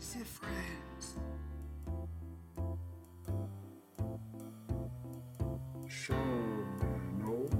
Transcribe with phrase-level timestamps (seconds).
[0.00, 1.16] sleazy friends.
[5.88, 6.86] Show me
[7.18, 7.50] nose.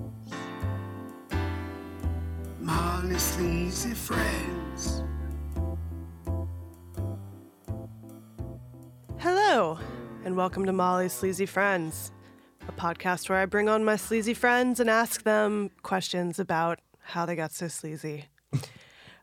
[2.61, 5.03] Molly sleazy friends.
[9.18, 9.79] Hello,
[10.25, 12.12] and welcome to Molly's Sleazy Friends,
[12.68, 17.27] a podcast where I bring on my sleazy friends and ask them questions about how
[17.27, 18.27] they got so sleazy.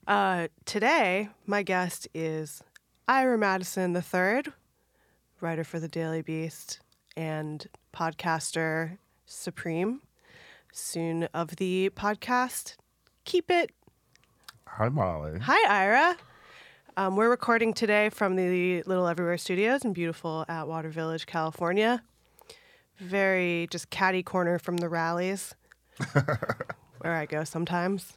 [0.08, 2.62] uh, today, my guest is
[3.08, 4.52] Ira Madison III,
[5.40, 6.80] writer for the Daily Beast
[7.16, 10.02] and podcaster supreme,
[10.72, 12.78] soon of the podcast
[13.24, 13.72] Keep It
[14.68, 15.40] Hi, Molly.
[15.40, 16.18] Hi, Ira.
[16.98, 22.02] Um, we're recording today from the Little Everywhere Studios in beautiful Atwater Village, California.
[22.98, 25.54] Very just catty corner from the Rally's,
[26.98, 28.14] where I go sometimes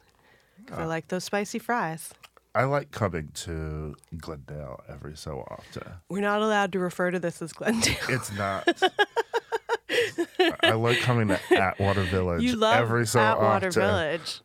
[0.57, 2.11] because I like those spicy fries.
[2.55, 5.83] I like coming to Glendale every so often.
[6.09, 7.95] We're not allowed to refer to this as Glendale.
[8.09, 8.67] It's not.
[10.63, 13.81] I like coming to Atwater Village you love every so Atwater often.
[13.81, 14.41] Village.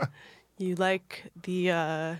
[0.58, 2.14] you like the uh,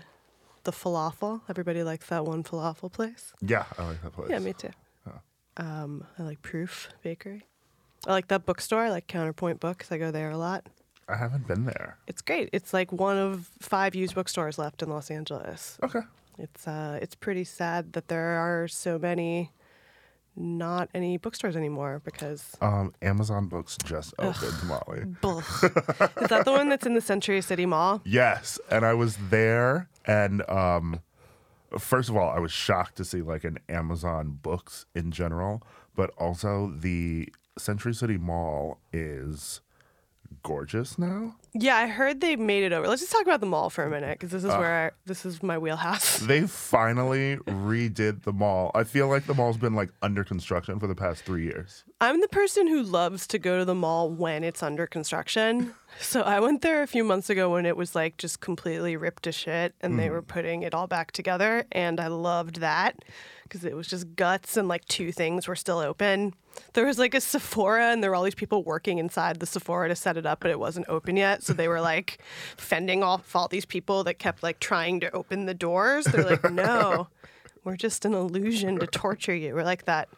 [0.63, 1.41] the falafel.
[1.49, 3.33] Everybody likes that one falafel place.
[3.41, 4.29] Yeah, I like that place.
[4.29, 4.71] Yeah, me too.
[5.57, 7.45] Um, I like Proof Bakery.
[8.07, 8.81] I like that bookstore.
[8.81, 9.91] I like Counterpoint Books.
[9.91, 10.65] I go there a lot.
[11.11, 11.97] I haven't been there.
[12.07, 12.49] It's great.
[12.53, 15.77] It's like one of five used bookstores left in Los Angeles.
[15.83, 15.99] Okay.
[16.37, 19.51] It's uh, it's pretty sad that there are so many,
[20.35, 22.55] not any bookstores anymore because.
[22.61, 25.03] Um, Amazon Books just opened, Molly.
[25.21, 25.39] Bull.
[25.39, 28.01] Is that the one that's in the Century City Mall?
[28.05, 31.01] Yes, and I was there, and um,
[31.77, 35.61] first of all, I was shocked to see like an Amazon Books in general,
[35.95, 39.59] but also the Century City Mall is
[40.43, 41.35] gorgeous now.
[41.53, 42.87] Yeah, I heard they made it over.
[42.87, 44.57] Let's just talk about the mall for a minute because this is uh.
[44.57, 46.21] where I, this is my wheelhouse.
[46.31, 48.71] They finally redid the mall.
[48.73, 51.83] I feel like the mall's been like under construction for the past three years.
[51.99, 55.73] I'm the person who loves to go to the mall when it's under construction.
[55.99, 59.23] So I went there a few months ago when it was like just completely ripped
[59.23, 60.11] to shit and they mm.
[60.11, 61.65] were putting it all back together.
[61.69, 63.03] And I loved that
[63.43, 66.33] because it was just guts and like two things were still open.
[66.73, 69.89] There was like a Sephora and there were all these people working inside the Sephora
[69.89, 71.43] to set it up, but it wasn't open yet.
[71.43, 72.19] So they were like
[72.57, 76.05] fending off all these people that kept like trying to open the doors.
[76.05, 77.07] They're like, no,
[77.63, 79.53] we're just an illusion to torture you.
[79.53, 80.09] We're like that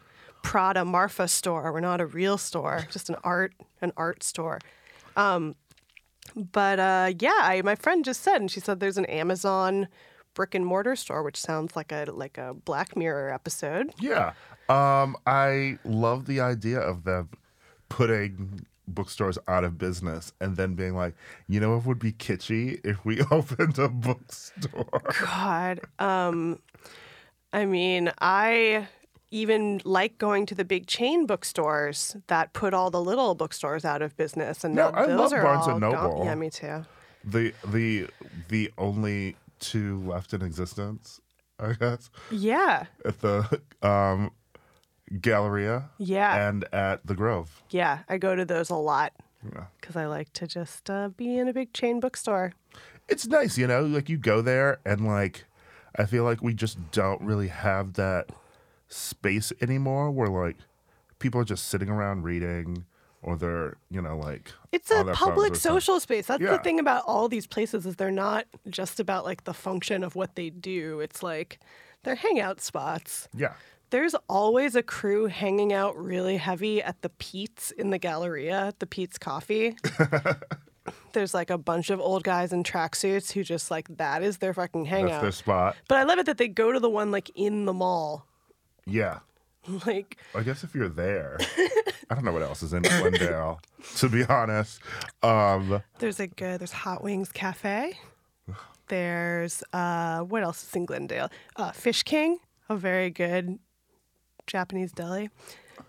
[0.42, 1.72] Prada Marfa store.
[1.72, 4.60] We're not a real store, just an art an art store.
[5.16, 5.56] Um,
[6.34, 9.88] but uh, yeah, I, my friend just said, and she said there's an Amazon
[10.34, 13.92] brick and mortar store, which sounds like a like a Black Mirror episode.
[14.00, 14.32] Yeah.
[14.68, 17.28] Um, I love the idea of them
[17.88, 21.14] putting bookstores out of business and then being like,
[21.48, 25.02] you know, it would be kitschy if we opened a bookstore.
[25.22, 26.58] God, um,
[27.52, 28.88] I mean, I
[29.30, 34.00] even like going to the big chain bookstores that put all the little bookstores out
[34.02, 35.92] of business, and No, now I those love are Barnes and gone.
[35.92, 36.24] Noble.
[36.24, 36.84] Yeah, me too.
[37.24, 38.06] The the
[38.48, 39.36] the only
[39.70, 41.20] two left in existence,
[41.58, 44.30] I guess, Yeah, at the um
[45.20, 47.62] Galleria yeah, and at the Grove.
[47.70, 48.00] yeah.
[48.08, 49.12] I go to those a lot
[49.44, 49.64] Yeah.
[49.80, 52.54] because I like to just uh, be in a big chain bookstore.
[53.08, 55.44] it's nice, you know, like you go there and like
[55.96, 58.30] I feel like we just don't really have that
[58.88, 60.56] space anymore where like
[61.18, 62.84] people are just sitting around reading
[63.24, 66.26] or they're, you know, like It's a public social space.
[66.26, 70.04] That's the thing about all these places is they're not just about like the function
[70.04, 71.00] of what they do.
[71.00, 71.58] It's like
[72.04, 73.28] they're hangout spots.
[73.34, 73.54] Yeah.
[73.90, 78.86] There's always a crew hanging out really heavy at the Peet's in the Galleria, the
[78.86, 79.76] Peet's Coffee.
[81.12, 84.52] There's like a bunch of old guys in tracksuits who just like that is their
[84.52, 85.22] fucking That's hangout.
[85.22, 85.76] their spot.
[85.88, 88.26] But I love it that they go to the one like in the mall.
[88.84, 89.20] Yeah.
[89.86, 91.38] Like I guess if you're there,
[92.10, 93.60] I don't know what else is in Glendale,
[93.96, 94.80] to be honest.
[95.22, 96.60] Um, There's a good.
[96.60, 97.98] There's Hot Wings Cafe.
[98.88, 101.30] There's uh, what else is in Glendale?
[101.56, 102.38] Uh, Fish King,
[102.68, 103.58] a very good
[104.46, 105.30] Japanese deli.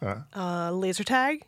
[0.02, 0.22] Okay.
[0.34, 1.44] Uh, laser tag.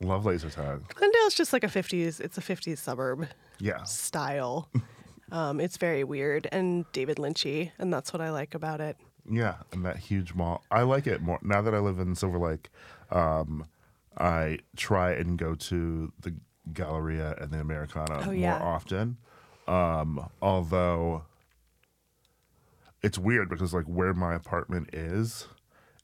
[0.00, 0.82] love laser tag.
[0.94, 2.20] Glendale's just like a 50s.
[2.20, 3.26] It's a 50s suburb
[3.58, 3.82] Yeah.
[3.82, 4.68] style.
[5.32, 8.96] um, it's very weird and David Lynchy, and that's what I like about it.
[9.28, 10.64] Yeah, and that huge mall.
[10.70, 12.70] I like it more now that I live in Silver Lake.
[13.10, 13.66] Um,
[14.18, 16.34] I try and go to the
[16.72, 18.58] Galleria and the Americana Oh, yeah.
[18.58, 19.16] more often.
[19.68, 21.22] Um, although
[23.02, 25.46] it's weird because like where my apartment is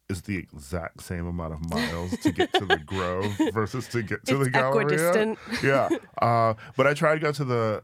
[0.09, 4.25] is the exact same amount of miles to get to the Grove versus to get
[4.25, 5.37] to It's the Galleria.
[5.63, 5.89] yeah,
[6.23, 7.83] uh, but I try to go to the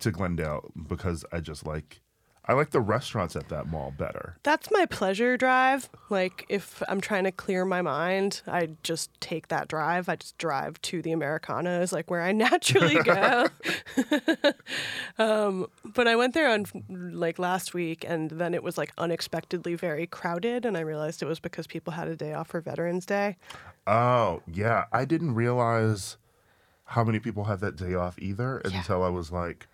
[0.00, 2.02] to Glendale because I just like
[2.50, 4.36] I like the restaurants at that mall better.
[4.42, 5.90] That's my pleasure drive.
[6.08, 10.08] Like if I'm trying to clear my mind, I just take that drive.
[10.08, 13.48] I just drive to the Americana is like where I naturally go.
[15.18, 19.74] um, but I went there on like last week, and then it was like unexpectedly
[19.74, 23.04] very crowded, and I realized it was because people had a day off for Veterans
[23.06, 23.36] Day.
[23.86, 24.84] Oh, yeah.
[24.92, 26.16] I didn't realize
[26.84, 28.78] how many people had that day off either Yeah.
[28.78, 29.66] until I was like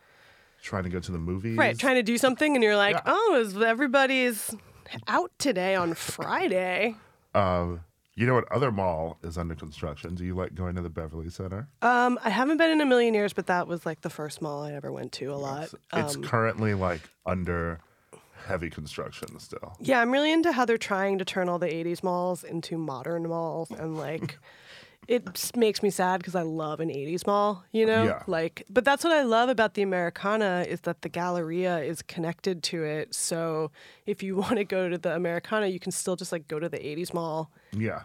[0.64, 1.56] trying to go to the movies.
[1.58, 3.02] Right, trying to do something, and you're like, Yeah.
[3.06, 4.54] oh, is everybody's
[5.06, 6.96] out today on Friday?
[7.36, 7.80] Um,
[8.14, 10.14] you know what other mall is under construction?
[10.14, 11.66] Do you like going to the Beverly Center?
[11.82, 14.62] Um, I haven't been in a million years, but that was like the first mall
[14.62, 15.74] I ever went to a lot.
[15.92, 17.80] It's Um, currently like under
[18.46, 19.76] heavy construction still.
[19.80, 23.26] Yeah, I'm really into how they're trying to turn all the 80s malls into modern
[23.28, 24.38] malls and like
[25.08, 28.04] it makes me sad because I love an 80s mall, you know?
[28.04, 28.22] Yeah.
[28.26, 32.62] Like but that's what I love about the Americana is that the Galleria is connected
[32.64, 33.14] to it.
[33.14, 33.70] So
[34.06, 36.68] if you want to go to the Americana, you can still just like go to
[36.68, 38.02] the 80s mall Yeah.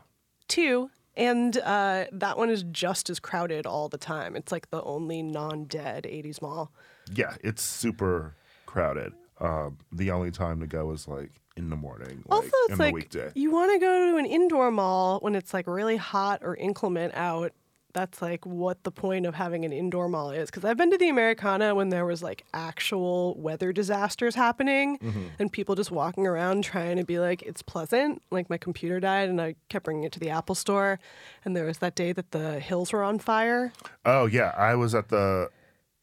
[0.47, 0.89] too.
[1.17, 4.35] And uh, that one is just as crowded all the time.
[4.37, 6.71] It's like the only non-dead 80s mall.
[7.13, 8.35] Yeah, it's super
[8.65, 9.11] crowded.
[9.41, 12.93] Um, the only time to go is like in the morning, like Also, it's like
[12.95, 13.31] weekday.
[13.35, 17.13] you want to go to an indoor mall when it's like really hot or inclement
[17.15, 17.51] out.
[17.91, 20.51] That's like what the point of having an indoor mall is.
[20.51, 25.23] Because I've been to the Americana when there was like actual weather disasters happening Mm-hmm.
[25.39, 28.21] and people just walking around trying to be like, it's pleasant.
[28.29, 30.99] Like my computer died and I kept bringing it to the Apple store.
[31.43, 33.73] And there was that day that the hills were on fire.
[34.05, 35.49] Oh yeah, I was at the,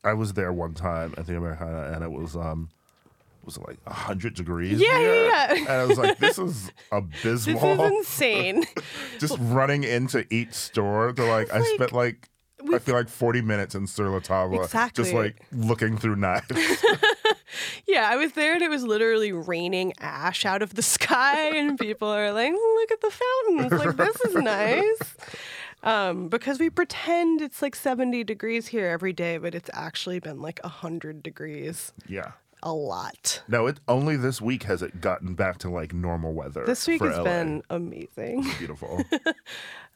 [0.02, 2.68] I was there one time at the Americana, and it was um,
[3.46, 4.80] was it like hundred degrees?
[4.80, 5.24] Yeah, here?
[5.24, 5.58] yeah, yeah.
[5.60, 7.76] And I was like, this is abysmal.
[7.76, 8.64] This is insane.
[9.18, 11.12] Just running into each store.
[11.12, 12.28] They're like, I like, spent like.
[12.72, 15.04] I feel like 40 minutes in Sur La Table Exactly.
[15.04, 16.50] just like looking through knives.
[17.86, 21.78] Yeah, I was there and it was literally raining ash out of the sky, and
[21.78, 23.72] people are like, "Look at the fountains!
[23.84, 25.16] Like this is nice."
[25.82, 30.42] Um, because we pretend it's like 70 degrees here every day, but it's actually been
[30.42, 32.32] like 100 degrees yeah.
[32.62, 33.42] A lot.
[33.48, 36.64] No, it only this week has it gotten back to like normal weather.
[36.66, 37.24] This week has LA.
[37.24, 38.46] been amazing.
[38.58, 39.02] beautiful.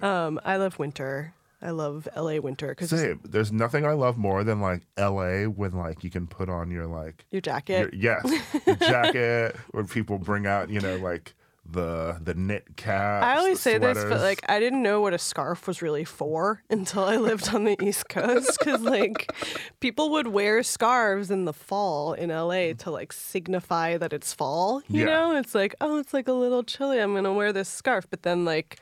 [0.03, 1.35] Um, I love winter.
[1.63, 3.21] I love LA winter because Same.
[3.23, 6.87] There's nothing I love more than like LA when like you can put on your
[6.87, 7.93] like your jacket.
[7.93, 11.35] your, yes, your jacket when people bring out, you know, like
[11.73, 13.25] the the knit caps.
[13.25, 16.63] I always say this, but like I didn't know what a scarf was really for
[16.71, 19.33] until I lived on the East Coast because like
[19.81, 22.79] people would wear scarves in the fall in LA mm.
[22.79, 24.83] to like signify that it's fall.
[24.89, 25.07] You Yeah.
[25.07, 26.99] know, it's like oh, it's like a little chilly.
[26.99, 28.07] I'm gonna wear this scarf.
[28.11, 28.79] But then like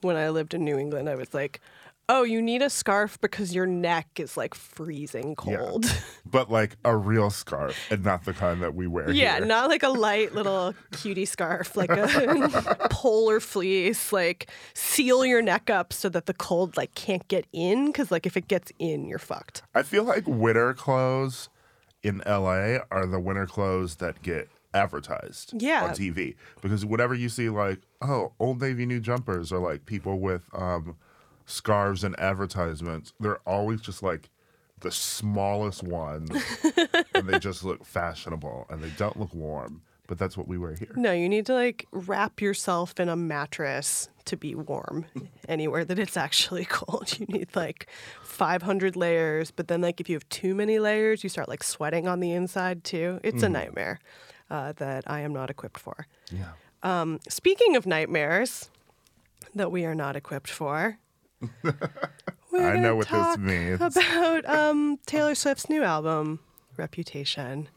[0.00, 1.60] when I lived in New England, I was like.
[2.12, 5.56] Oh, you need a scarf because your neck is like freezing Yeah.
[5.58, 5.86] cold.
[6.26, 9.46] but like a real scarf and not the kind that we wear Yeah, here.
[9.46, 12.08] not like a light little cutie scarf, like a
[12.90, 14.12] polar fleece.
[14.12, 18.26] Like seal your neck up so that the cold like can't get in, because like
[18.26, 19.62] if it gets in, you're fucked.
[19.74, 21.48] I feel like winter clothes
[22.02, 25.84] in LA are the winter clothes that get advertised Yeah.
[25.84, 30.18] on TV because whatever you see like oh Old Navy new jumpers or like people
[30.18, 30.96] with um,
[31.50, 34.30] scarves and advertisements, they're always just like
[34.80, 36.30] the smallest ones
[37.14, 39.82] and they just look fashionable and they don't look warm.
[40.06, 40.92] But that's what we wear here.
[40.96, 45.06] No, you need to like wrap yourself in a mattress to be warm
[45.48, 47.16] anywhere that it's actually cold.
[47.18, 47.86] You need like
[48.24, 52.08] 500 layers, but then like if you have too many layers, you start like sweating
[52.08, 53.20] on the inside too.
[53.22, 54.00] It's a nightmare
[54.50, 56.06] uh, that I am not equipped for.
[56.32, 56.52] Yeah.
[56.82, 58.68] Um, speaking of nightmares
[59.54, 60.98] that we are not equipped for,
[62.52, 63.80] I know what this means.
[63.80, 66.40] About um, Taylor Swift's new album,
[66.76, 67.68] Reputation.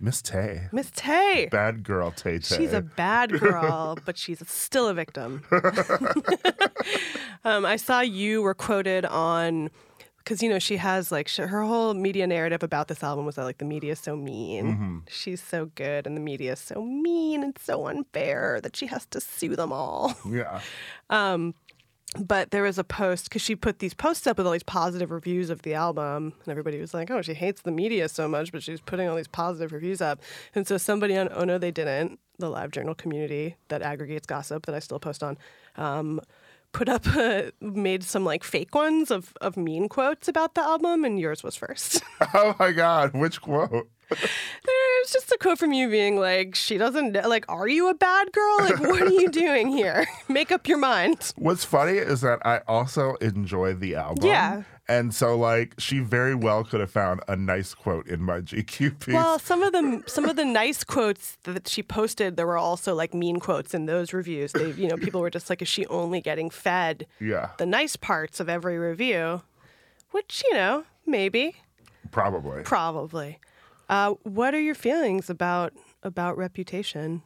[0.00, 0.68] Miss Tay.
[0.72, 1.48] Miss Tay.
[1.50, 2.56] Bad girl Tay Tay.
[2.56, 5.44] She's a bad girl, but she's still a victim.
[7.44, 9.70] um, I saw you were quoted on
[10.18, 13.36] because you know she has like sh- her whole media narrative about this album was
[13.36, 16.82] that like the media is so mean, she's so good, and the media is so
[16.82, 20.14] mean and so unfair that she has to sue them all.
[20.28, 20.60] yeah.
[22.18, 25.10] But there was a post because she put these posts up with all these positive
[25.10, 28.52] reviews of the album, and everybody was like, "Oh, she hates the media so much,
[28.52, 30.20] but she's putting all these positive reviews up."
[30.54, 34.74] And so somebody on Oh No They Didn't, the LiveJournal community that aggregates gossip that
[34.74, 35.38] I still post on,
[35.76, 36.20] um,
[36.74, 37.06] put up
[37.62, 41.56] made some like fake ones of of mean quotes about the album, and yours was
[41.56, 42.02] first.
[42.34, 43.12] Oh my God.
[43.14, 43.88] Which quote?
[44.10, 47.44] There's just a quote from you being like, "She doesn't like.
[47.48, 48.56] Are you a bad girl?
[48.60, 50.06] Like, what are you doing here?
[50.28, 54.26] Make up your mind." What's funny is that I also enjoy the album.
[54.26, 54.62] Yeah.
[54.86, 59.00] And so like she very well could have found a nice quote in my GQ
[59.00, 59.14] piece.
[59.14, 62.94] Well, some of the some of the nice quotes that she posted, there were also
[62.94, 64.52] like mean quotes in those reviews.
[64.52, 67.96] They, you know, people were just like, "Is she only getting fed yeah, the nice
[67.96, 69.42] parts of every review?"
[70.10, 71.56] Which you know, maybe,
[72.10, 72.62] probably.
[72.62, 73.40] probably.
[73.88, 75.72] Uh, what are your feelings about
[76.02, 77.22] about Reputation?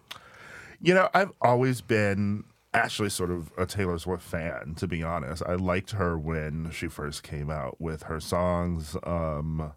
[0.81, 2.45] You know, I've always been
[2.75, 5.43] actually sort of a Taylor Swift fan, to be honest.
[5.47, 8.97] I liked her when she first came out with her songs.
[9.05, 9.73] Um,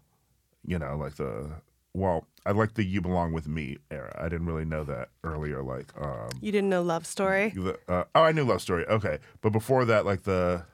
[0.66, 1.50] you know, like the
[1.94, 4.16] well, I like the "You Belong with Me" era.
[4.18, 5.62] I didn't really know that earlier.
[5.62, 7.50] Like, um, You didn't know Love Story?
[7.50, 10.64] the, uh, oh, I knew "Love Story." Okay, but before that, like the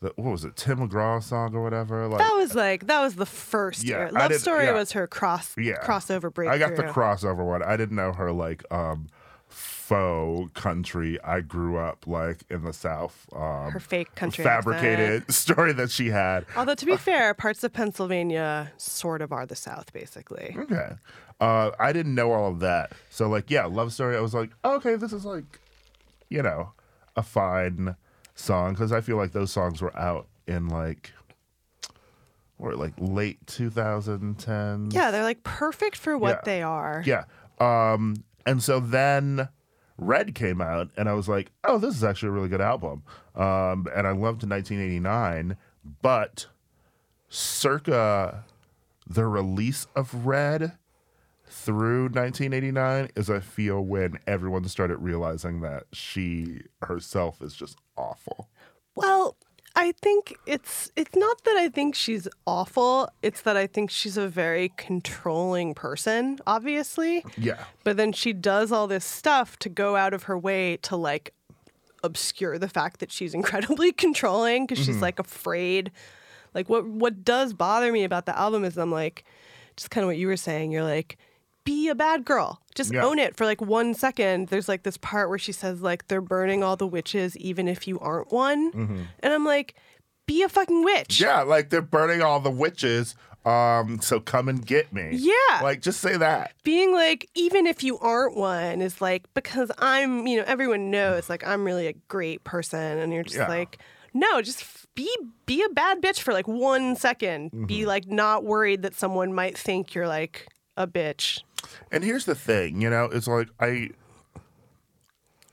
[0.00, 2.06] the what was it, Tim McGraw song or whatever?
[2.08, 4.10] Like, That was like that was the first Yeah, year.
[4.12, 4.72] Love Story yeah.
[4.72, 5.76] was her cross Yeah.
[5.84, 6.54] crossover breakthrough.
[6.54, 7.62] I got the crossover one.
[7.62, 9.08] I didn't know her like um
[9.50, 11.20] faux country.
[11.22, 13.26] I grew up like in the South.
[13.34, 15.34] Um, her fake country fabricated accent.
[15.34, 16.46] story that she had.
[16.56, 20.54] Although to be fair, parts of Pennsylvania sort of are the South, basically.
[20.56, 20.92] Okay.
[21.40, 22.92] Uh, I didn't know all of that.
[23.10, 24.16] So like, yeah, love story.
[24.16, 25.44] I was like, okay, this is like,
[26.28, 26.72] you know,
[27.16, 27.96] a fine
[28.34, 31.12] song because I feel like those songs were out in like,
[32.58, 34.90] or like late 2010.
[34.92, 36.40] Yeah, they're like perfect for what Yeah.
[36.44, 37.02] they are.
[37.06, 37.24] Yeah.
[37.58, 38.16] Um,
[38.50, 39.48] and so then
[39.96, 43.04] Red came out, and I was like, oh, this is actually a really good album.
[43.36, 45.56] Um, and I loved 1989,
[46.02, 46.46] but
[47.28, 48.44] circa
[49.06, 50.72] the release of Red
[51.46, 58.48] through 1989 is I feel when everyone started realizing that she herself is just awful.
[58.96, 59.36] Well,
[59.76, 63.08] I think it's it's not that I think she's awful.
[63.22, 67.24] It's that I think she's a very controlling person, obviously.
[67.38, 67.64] Yeah.
[67.84, 71.32] But then she does all this stuff to go out of her way to like
[72.02, 75.02] obscure the fact that she's incredibly controlling because she's mm-hmm.
[75.02, 75.92] like afraid.
[76.52, 79.24] Like what what does bother me about the album is I'm like
[79.76, 80.72] just kind of what you were saying.
[80.72, 81.16] You're like
[81.70, 82.60] be a bad girl.
[82.74, 83.04] Just Yeah.
[83.04, 84.48] own it for like one second.
[84.48, 87.86] There's like this part where she says like they're burning all the witches even if
[87.86, 89.08] you aren't one.
[89.22, 89.74] And I'm like
[90.26, 91.20] be a fucking witch.
[91.20, 93.14] Yeah, like they're burning all the witches.
[93.44, 95.10] Um, so come and get me.
[95.12, 95.60] Yeah.
[95.62, 96.52] Like just say that.
[96.64, 101.30] being like even if you aren't one is like because i'm you know everyone knows
[101.30, 103.48] like i'm really a great person and you're just Yeah.
[103.48, 103.78] like
[104.12, 105.08] no just be
[105.46, 107.50] be a bad bitch for like one second.
[107.52, 107.64] Mm-hmm.
[107.66, 110.46] be like not worried that someone might think you're like
[110.76, 111.42] a bitch
[111.90, 113.90] And here's the thing, you know, it's like I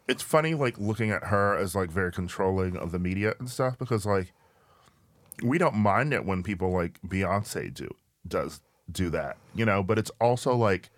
[0.07, 3.77] it's funny like looking at her as like very controlling of the media and stuff
[3.77, 4.31] because like
[5.43, 7.93] we don't mind it when people like Beyonce do
[8.27, 10.89] does do that, you know, but it's also like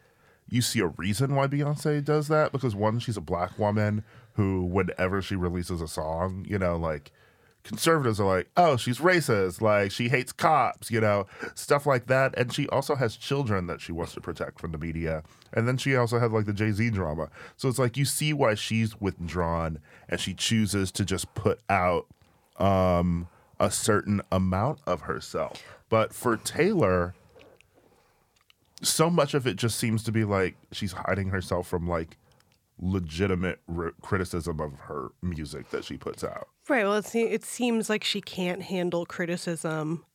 [0.50, 4.64] you see a reason why Beyonce does that because one, she's a black woman who
[4.64, 7.12] whenever she releases a song, you know, like
[7.64, 12.38] conservatives are like, oh, she's racist, like she hates cops, you know, stuff like that.
[12.38, 15.24] And she also has children that she wants to protect from the media.
[15.54, 17.30] And then she also had like the Jay Z drama.
[17.58, 22.08] So it's like you see why she's withdrawn and she chooses to just put out
[22.58, 23.28] um,
[23.60, 25.64] a certain amount of herself.
[25.90, 27.14] But for Taylor,
[28.82, 32.18] so much of it just seems to be like she's hiding herself from like
[32.80, 36.48] legitimate r- criticism of her music that she puts out.
[36.70, 40.06] right well it, se- it seems like she can't handle criticism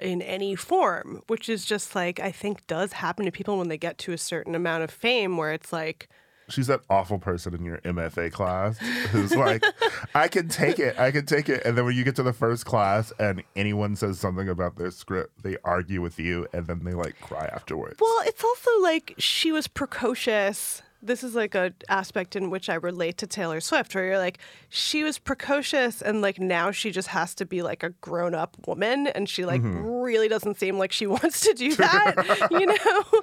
[0.00, 3.78] in any form which is just like i think does happen to people when they
[3.78, 6.08] get to a certain amount of fame where it's like
[6.46, 8.76] She's that awful person in your MFA class
[9.12, 9.64] who's like,
[10.14, 11.64] I can take it, I can take it.
[11.64, 14.90] And then when you get to the first class and anyone says something about their
[14.90, 17.96] script, they argue with you and then they like cry afterwards.
[17.98, 20.82] Well, it's also like she was precocious.
[21.04, 24.38] This is like a aspect in which I relate to Taylor Swift, where you're like,
[24.68, 28.56] she was precocious, and like now she just has to be like a grown up
[28.66, 33.22] woman, and she like really doesn't seem like she wants to do that, you know.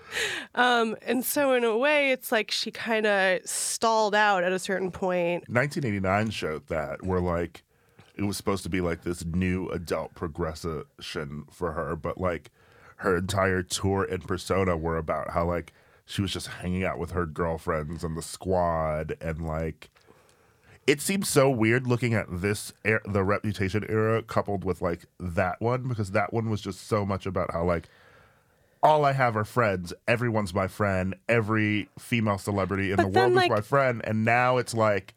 [0.55, 4.59] Um, and so in a way, it's like she kind of stalled out at a
[4.59, 5.49] certain point.
[5.49, 7.63] 1989 showed that where like
[8.15, 10.85] it was supposed to be like this new adult progression
[11.49, 12.51] for her, but like
[12.97, 15.73] her entire tour and persona were about how like
[16.11, 19.89] she was just hanging out with her girlfriends and the squad and like
[20.87, 25.61] it seems so weird looking at this er- the reputation era coupled with like that
[25.61, 27.87] one because that one was just so much about how like
[28.83, 29.93] all I have are friends.
[30.07, 31.13] Everyone's my friend.
[31.29, 34.01] Every female celebrity in But the then, world like- is my friend.
[34.03, 35.13] And now it's like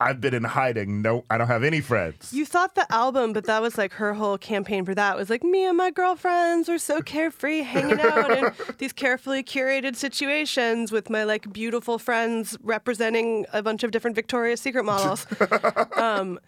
[0.00, 1.02] I've been in hiding.
[1.02, 2.32] No, I don't have any friends.
[2.32, 5.42] You thought the album, but that was like her whole campaign for that was like
[5.42, 11.10] me and my girlfriends were so carefree, hanging out in these carefully curated situations with
[11.10, 15.26] my like beautiful friends representing a bunch of different Victoria's Secret models.
[15.96, 16.38] um,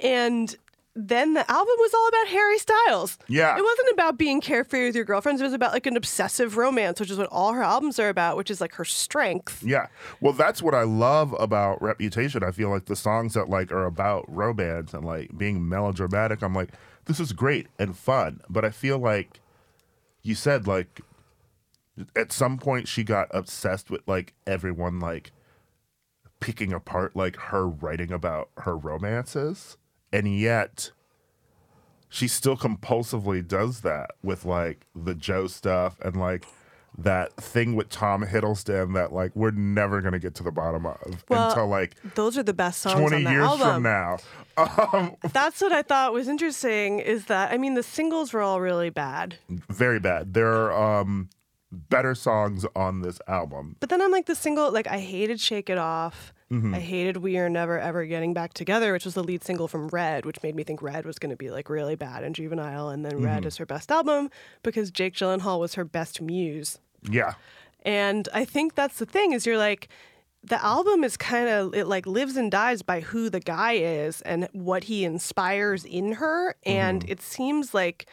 [0.00, 0.56] and
[0.96, 3.18] then the album was all about Harry Styles.
[3.26, 3.56] Yeah.
[3.58, 5.40] It wasn't about being carefree with your girlfriends.
[5.40, 8.36] It was about like an obsessive romance, which is what all her albums are about,
[8.36, 9.62] which is like her strength.
[9.64, 9.88] Yeah.
[10.20, 12.44] Well, that's what I love about Reputation.
[12.44, 16.54] I feel like the songs that like are about romance and like being melodramatic, I'm
[16.54, 16.70] like,
[17.06, 18.40] this is great and fun.
[18.48, 19.40] But I feel like
[20.22, 21.00] you said like
[22.14, 25.32] at some point she got obsessed with like everyone like
[26.40, 29.76] picking apart like her writing about her romances.
[30.14, 30.92] And yet
[32.08, 36.46] she still compulsively does that with like the Joe stuff and like
[36.96, 41.24] that thing with Tom Hiddleston that like we're never gonna get to the bottom of
[41.28, 43.68] Well, until like Those are the best songs twenty years album.
[43.68, 44.16] from now.
[44.56, 48.60] Um, That's what I thought was interesting is that I mean the singles were all
[48.60, 49.34] really bad.
[49.68, 50.32] very bad.
[50.34, 51.28] There are um,
[51.72, 53.74] better songs on this album.
[53.80, 56.32] But then I'm like the single like I hated Shake It Off.
[56.54, 56.74] Mm-hmm.
[56.74, 59.88] I hated We Are Never Ever Getting Back Together, which was the lead single from
[59.88, 62.88] Red, which made me think Red was going to be like really bad and juvenile.
[62.88, 63.24] And then Mm-hmm.
[63.24, 64.30] Red is her best album
[64.62, 66.78] because Jake Gyllenhaal was her best muse.
[67.08, 67.34] Yeah.
[67.82, 69.88] And I think that's the thing is you're like
[70.42, 74.20] the album is kind of it like lives and dies by who the guy is
[74.22, 78.06] and what he inspires in her and it seems like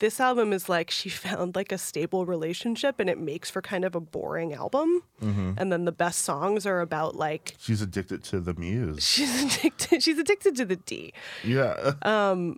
[0.00, 3.84] this album is like she found like a stable relationship and it makes for kind
[3.84, 8.40] of a boring album and then the best songs are about like She's addicted to
[8.40, 9.02] the muse.
[9.06, 11.12] she's addicted she's addicted to the D.
[11.42, 11.92] Yeah.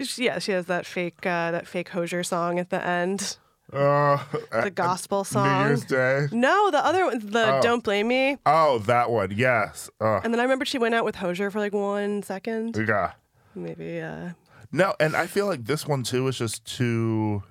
[0.00, 3.36] She- Yeah, she has that fake uh, that fake Hozier song at the end,
[3.72, 4.18] Uh,
[4.50, 5.46] the gospel song.
[5.62, 5.68] New.
[5.68, 6.26] Year's Day.
[6.32, 8.36] No, the other one, the Don't Blame Me.
[8.44, 9.30] Oh, that one.
[9.34, 9.88] Yes.
[10.00, 12.76] Uh, And then I remember she went out with Hozier for like one second.
[12.76, 13.12] yeah.
[13.54, 14.30] Maybe, uh,
[14.72, 17.42] No, and I feel like this one too is just too.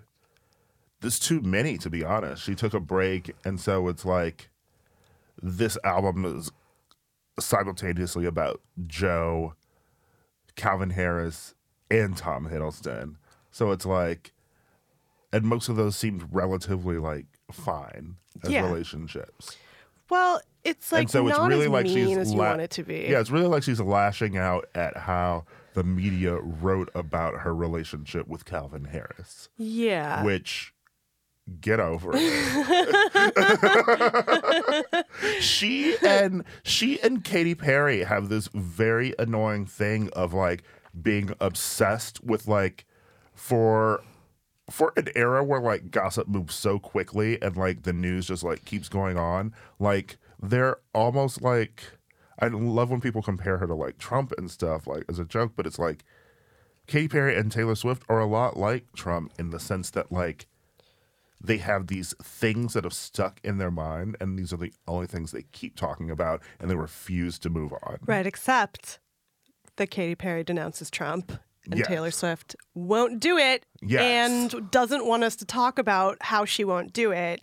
[1.01, 2.43] There's too many to be honest.
[2.43, 4.49] She took a break, and so it's like
[5.41, 6.51] this album is
[7.39, 9.53] simultaneously about Joe,
[10.55, 11.55] Calvin Harris,
[11.89, 13.15] and Tom Hiddleston.
[13.51, 14.33] So it's like,
[15.33, 18.65] and most of those seemed relatively like fine as Yeah.
[18.67, 19.57] relationships.
[20.09, 22.49] well, it's like and so not it's really as like mean she's as you la-
[22.49, 23.07] want it to be.
[23.09, 28.27] Yeah, it's really like she's lashing out at how the media wrote about her relationship
[28.27, 30.23] with Calvin Harris, Yeah.
[30.23, 30.73] which
[31.59, 32.21] get over it.
[35.39, 40.63] she and she and Katy Perry have this very annoying thing of like
[41.01, 42.85] being obsessed with like
[43.33, 44.01] for
[44.69, 48.63] for an era where like gossip moves so quickly and like the news just like
[48.65, 51.83] keeps going on, like they're almost like
[52.41, 55.53] I love when people compare her to like Trump and stuff, like as a joke,
[55.55, 56.03] but it's like
[56.87, 60.47] Katy Perry and Taylor Swift are a lot like Trump in the sense that like
[61.43, 65.07] they have these things that have stuck in their mind and these are the only
[65.07, 67.97] things they keep talking about and they refuse to move on.
[68.05, 68.99] Right, except
[69.77, 71.31] that Katy Perry denounces Trump
[71.65, 71.87] and Yes.
[71.87, 74.01] Taylor Swift won't do it Yes.
[74.51, 77.41] and doesn't want us to talk about how she won't do it.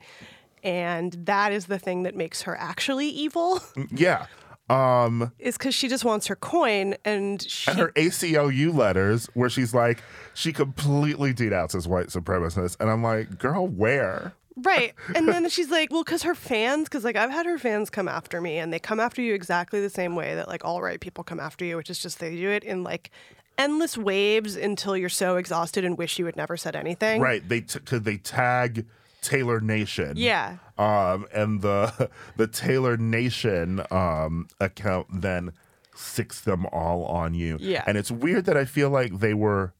[0.65, 4.27] And that is the thing that makes her actually evil, mm, Yeah.
[4.70, 9.48] Um is because she just wants her coin and she and her ACLU letters where
[9.48, 10.02] she's like,
[10.35, 12.76] she completely denounces white supremacists.
[12.81, 14.35] And I'm like, girl, where?
[14.57, 14.94] Right.
[15.14, 18.09] And then she's like, well, because her fans, because like I've had her fans come
[18.09, 21.00] after me and they come after you exactly the same way that like all right
[21.00, 23.11] people come after you, which is just they do it in like
[23.57, 27.20] endless waves until you're so exhausted and wish you had never said anything.
[27.20, 27.46] Right.
[27.46, 28.87] They t- cause they tag
[29.22, 30.14] Taylor Nation.
[30.16, 30.57] Yeah.
[30.76, 35.52] Um, and the the Taylor Nation um account then
[35.94, 37.59] sicks them all on you.
[37.61, 37.85] Yeah.
[37.87, 39.74] And it's weird that I feel like they were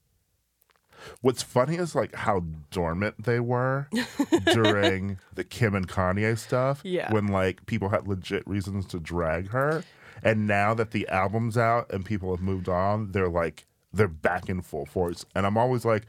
[1.21, 3.87] What's funny is like how dormant they were
[4.53, 6.81] during the Kim and Kanye stuff.
[6.83, 7.11] Yeah.
[7.13, 9.83] When like people had legit reasons to drag her.
[10.21, 14.49] And now that the album's out and people have moved on, they're like they're back
[14.49, 15.25] in full force.
[15.33, 16.05] And I'm always like,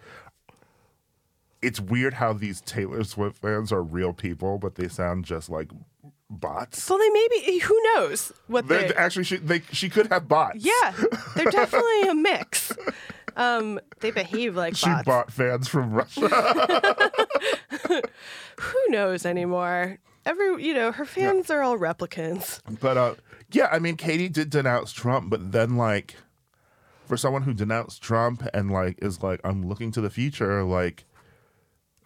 [1.62, 5.70] it's weird how these Taylor Swift fans are real people, but they sound just like
[6.30, 6.82] bots.
[6.82, 10.58] So they maybe who knows what They're- they actually, she, they, she could have bots.
[10.64, 10.92] Yeah.
[11.36, 12.72] They're definitely a mix.
[13.36, 15.04] Um, they behave like She bots.
[15.04, 16.28] bought fans from Russia.
[18.60, 19.98] Who knows anymore?
[20.26, 22.60] Every you know, her fans are all replicants.
[22.80, 23.14] but uh,
[23.50, 26.16] yeah, I mean, Katy did denounce Trump, but then like,
[27.06, 31.04] for someone who denounced Trump and like is like, I'm looking to the future, like.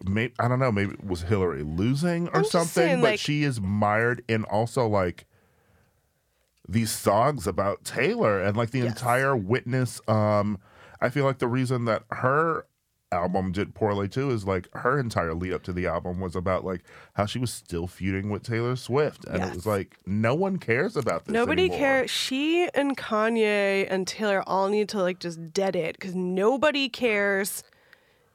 [0.03, 0.71] Maybe, I don't know.
[0.71, 2.67] Maybe it was Hillary losing or I'm something?
[2.67, 5.25] saying, but like- she is mired in also like
[6.67, 8.89] these songs about Taylor and like the Yes.
[8.89, 10.01] entire witness.
[10.07, 10.57] Um,
[10.99, 12.65] I feel like the reason that her
[13.11, 16.65] album did poorly too is like her entire lead up to the album was about
[16.65, 16.81] like
[17.13, 20.97] how she was still feuding with Taylor Swift, and it was like no one cares
[20.97, 21.33] about this.
[21.33, 21.77] Nobody anymore.
[21.79, 22.11] cares.
[22.11, 27.63] She and Kanye and Taylor all need to like just dead it because nobody cares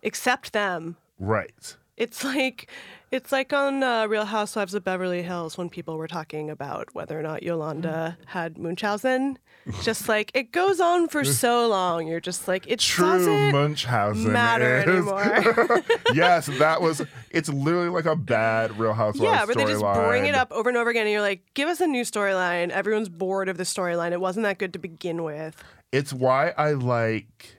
[0.03, 0.97] except them.
[1.21, 1.77] Right.
[1.97, 2.71] It's like
[3.11, 7.19] it's like on uh, Real Housewives of Beverly Hills when people were talking about whether
[7.19, 9.39] or not Yolanda had Munchausen.
[9.83, 14.33] Just like it goes on for so long, you're just like it True doesn't Munchausen
[14.33, 15.83] matter is- anymore.
[16.15, 17.03] yes, that was.
[17.33, 20.37] It's literally like a bad Real Housewives yeah, but they just bring it storyline.
[20.37, 22.71] up over and over again, and you're like, give us a new storyline.
[22.71, 24.11] Everyone's bored of the storyline.
[24.11, 25.63] It wasn't that good to begin with.
[25.93, 27.57] It's why I like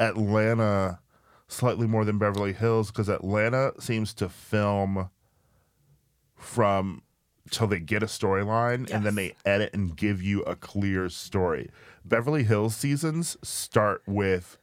[0.00, 1.00] Atlanta
[1.52, 5.10] slightly more than Beverly Hills because Atlanta seems to film
[6.36, 7.02] from
[7.50, 11.70] till they get a storyline and then they edit and give you a clear story.
[12.04, 14.58] Beverly Hills seasons start with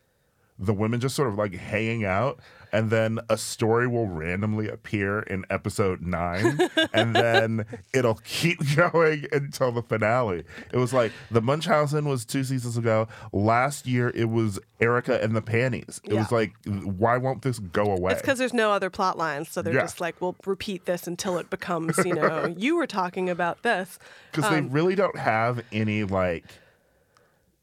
[0.57, 2.39] the women just sort of like hanging out
[2.71, 9.25] and then a story will randomly appear in episode 9 and then it'll keep going
[9.31, 10.43] until the finale.
[10.73, 13.07] It was like the Munchausen was 2 seasons ago.
[13.31, 15.99] Last year it was Erika and the Panties.
[16.03, 18.13] It was like why won't this go away?
[18.13, 19.81] It's because there's no other plot lines, so they're Yeah.
[19.81, 23.99] just like, we'll repeat this until it becomes, you know, you were talking about this.
[24.31, 26.45] Cuz Um, they really don't have any like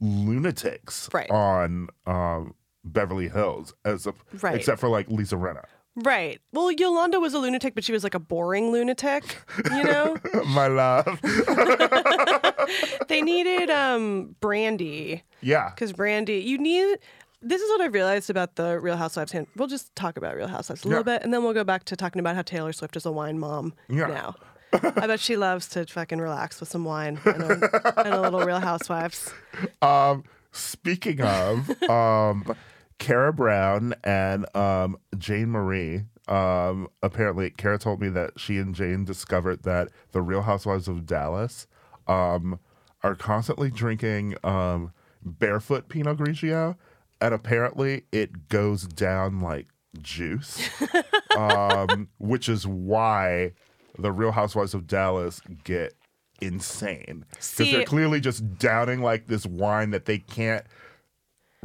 [0.01, 1.31] lunatics Right.
[1.31, 2.55] on um
[2.93, 4.55] Beverly Hills as a, Right.
[4.55, 5.65] except for like Lisa Rinna.
[5.97, 6.41] Right.
[6.53, 9.39] Well, Yolanda was a lunatic, but she was like a boring lunatic,
[9.71, 10.17] you know?
[10.47, 11.19] My love.
[13.09, 15.71] they needed um Brandi Yeah.
[15.71, 16.99] because Brandi, you need.
[17.43, 19.31] This is what I've realized about the Real Housewives.
[19.33, 21.85] hand- We'll just talk about Real Housewives a little bit, and then we'll go back
[21.85, 24.07] to talking about how Taylor Swift is a wine mom Yeah.
[24.07, 24.35] now.
[24.73, 28.41] I bet she loves to fucking relax with some wine and a, and a little
[28.41, 29.33] Real Housewives.
[29.83, 32.55] Um, speaking of, um,
[32.99, 36.05] Kara Brown and um, Jane Marie.
[36.29, 41.07] Um, apparently, Kara told me that she and Jane discovered that the Real Housewives of
[41.07, 41.67] Dallas
[42.07, 42.59] um,
[43.03, 46.77] are constantly drinking um, barefoot Pinot Grigio,
[47.21, 49.69] and apparently it goes down like
[50.01, 50.69] juice,
[51.37, 53.53] um, which is why
[53.99, 55.95] the Real Housewives of Dallas get
[56.43, 60.67] insane because they're clearly just downing like this wine that they can't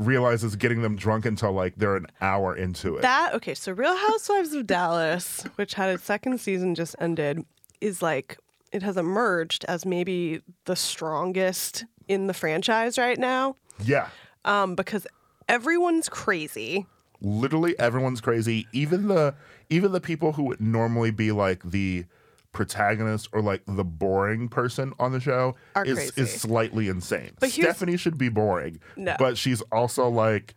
[0.06, 3.02] realize is getting them drunk until like they're an hour into it.
[3.02, 7.46] That okay, so Real Housewives of Dallas, which had its second season just ended,
[7.80, 8.38] is like
[8.72, 13.56] it has emerged as maybe the strongest in the franchise right now.
[13.84, 14.10] yeah.
[14.44, 15.06] Um, because
[15.48, 16.88] everyone's crazy.
[17.22, 18.68] Literally everyone's crazy.
[18.74, 19.36] Even the
[19.70, 22.06] even the people who would normally be like the
[22.52, 26.22] protagonist or like the boring person on the show Are is crazy.
[26.22, 27.32] is slightly insane.
[27.40, 28.80] But Stephanie should be boring.
[28.98, 29.16] No.
[29.18, 30.54] But she's also like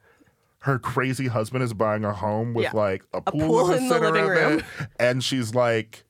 [0.61, 2.73] her crazy husband is buying a home with Yeah.
[2.73, 4.59] like a pool, pool in the, in the living of room.
[4.59, 4.65] it,
[4.99, 6.05] and she's like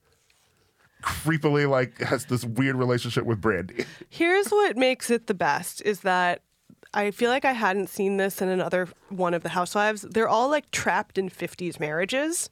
[1.03, 3.85] creepily like has this weird relationship with Brandi.
[4.09, 6.42] Here's what makes it the best is that
[6.94, 10.03] I feel like I hadn't seen this in another one of the housewives.
[10.03, 12.49] They're all like trapped in 50s marriages.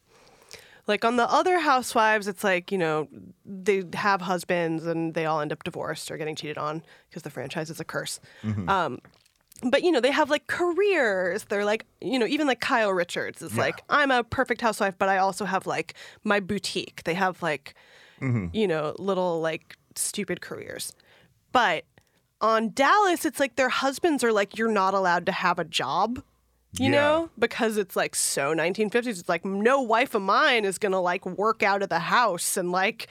[0.87, 3.09] Like on the other housewives, it's like, you know,
[3.45, 7.31] they have husbands and they all end up divorced or getting cheated on because the
[7.31, 8.19] franchise is a curse.
[8.69, 8.99] Um,
[9.63, 11.45] but, you know, they have like careers.
[11.45, 15.09] They're like, you know, even like Kyle Richards is like, I'm a perfect housewife, but
[15.09, 17.05] I also have like my boutique.
[17.05, 17.75] They have like,
[18.53, 20.95] you know, little like stupid careers.
[21.53, 21.85] But
[22.41, 26.23] on Dallas, it's like their husbands are like, you're not allowed to have a job,
[26.79, 26.91] you Yeah.
[26.91, 29.19] know, because it's like so 1950s.
[29.21, 32.57] It's like, no wife of mine is going to like work out of the house
[32.57, 33.09] and like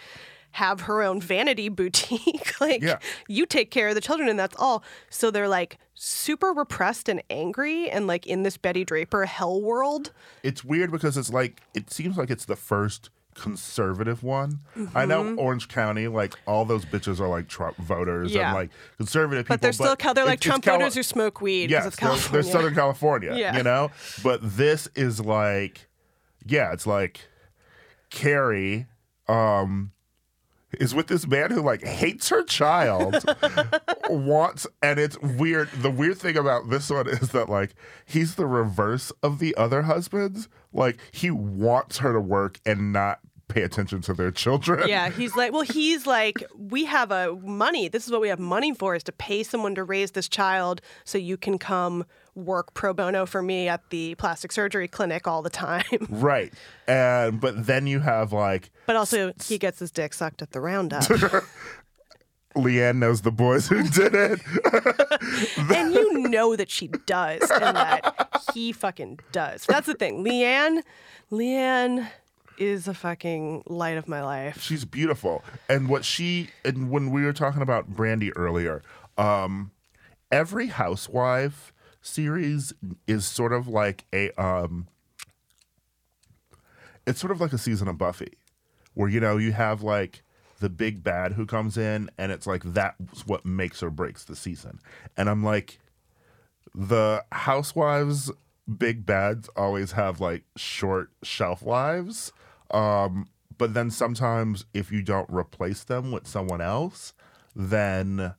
[0.54, 2.60] have her own vanity boutique.
[2.62, 3.00] like, Yeah.
[3.28, 4.84] you take care of the children and that's all.
[5.10, 10.12] So they're like super repressed and angry and like in this Betty Draper hell world.
[10.44, 14.60] it's weird because it's like it seems like it's the first conservative one.
[14.96, 15.40] I know Mm-hmm.
[15.40, 18.48] Orange County, like all those bitches are like Trump voters Yeah.
[18.50, 19.54] and like conservative people.
[19.56, 22.16] But they're still, Cal- they're like Trump Cali- voters who smoke weed Yes, it's they're,
[22.32, 23.34] they're Southern California.
[23.36, 23.58] Yeah.
[23.58, 23.92] You know?
[24.24, 25.88] But this is like
[26.46, 27.22] yeah, it's like
[28.10, 28.88] Cary
[29.28, 29.92] um
[30.80, 33.24] is with this man who like hates her child
[34.10, 38.46] wants and it's weird the weird thing about this one is that like he's the
[38.48, 44.02] reverse of the other husbands like he wants her to work and not pay attention
[44.02, 47.90] to their children Yeah, he's like, well, he's like, we have a money.
[47.90, 50.82] This is what we have money for is to pay someone to raise this child
[51.04, 55.42] so you can come work pro bono for me at the plastic surgery clinic all
[55.42, 55.84] the time.
[56.10, 56.54] right
[56.88, 60.62] and but then you have like But also, he gets his dick sucked at the
[60.62, 61.04] roundup.
[62.56, 64.42] LeeAnne knows the boys who did it.
[65.76, 69.66] and you know that she does and that he fucking does.
[69.66, 70.24] That's the thing.
[70.24, 70.84] LeeAnne,
[71.32, 72.08] LeeAnne
[72.58, 74.62] is a fucking light of my life.
[74.62, 75.44] She's beautiful.
[75.70, 78.82] And what she and when we were talking about Brandi earlier,
[79.18, 79.72] um,
[80.32, 82.74] every housewife series
[83.08, 84.88] is sort of like a um
[87.06, 88.34] it's sort of like a season of Buffy.
[88.94, 90.22] Where, you know, you have like
[90.62, 94.36] the big bad who comes in and it's like that's what makes or breaks the
[94.36, 94.80] season.
[95.18, 95.80] And I'm like
[96.74, 98.32] the housewives
[98.78, 102.32] big bads always have like short shelf lives
[102.70, 107.14] um but then sometimes if you don't replace them with someone else
[107.56, 108.34] then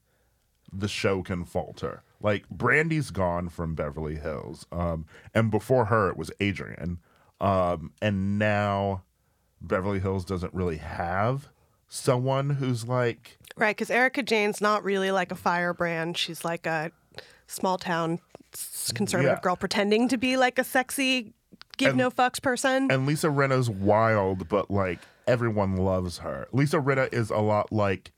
[0.72, 5.04] the show can falter like Brandi's gone from beverly hills um
[5.34, 6.98] and before her it was Adrienne
[7.40, 9.02] um and now
[9.60, 11.50] beverly hills doesn't really have
[11.96, 16.16] someone who's like Right, because Erika Jayne's not really like a firebrand.
[16.16, 16.90] She's like a
[17.46, 18.18] small town
[18.94, 19.40] conservative Yeah.
[19.42, 21.34] girl pretending to be like a sexy,
[21.76, 22.90] give And- no fucks person.
[22.90, 26.48] And Lisa Rinna's wild, but like everyone loves her.
[26.52, 28.10] Lisa Rinna is a lot like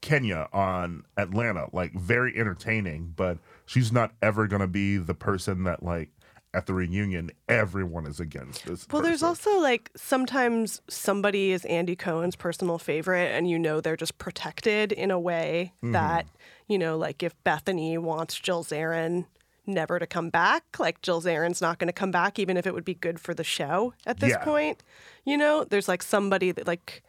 [0.00, 5.82] Kenya on Atlanta, like very entertaining, but she's not ever gonna be the person that
[5.82, 6.08] like
[6.52, 8.86] at the reunion everyone is against this.
[8.90, 13.96] well, there's also like sometimes somebody is Andy Cohen's personal favorite, and you know they're
[13.96, 15.92] just protected in a way Mm-hmm.
[15.92, 16.26] that,
[16.66, 19.26] you know, like if Bethenny wants Jill Zarin
[19.66, 22.74] never to come back, like Jill Zarin's not going to come back, even if it
[22.74, 24.44] would be good for the show at this Yeah.
[24.44, 24.82] point.
[25.24, 27.02] You know, there's like somebody that like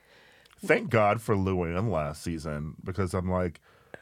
[0.64, 3.60] Thank God for Luann last season because I'm like,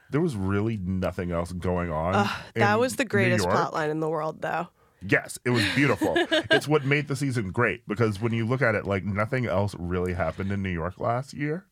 [0.10, 2.28] there was really nothing else going on.
[2.56, 4.68] that was the greatest plotline in the world, though.
[5.08, 6.14] Yes, it was beautiful.
[6.52, 9.76] it's what made the season great because when you look at it, like nothing else
[9.80, 11.66] really happened in New York last year.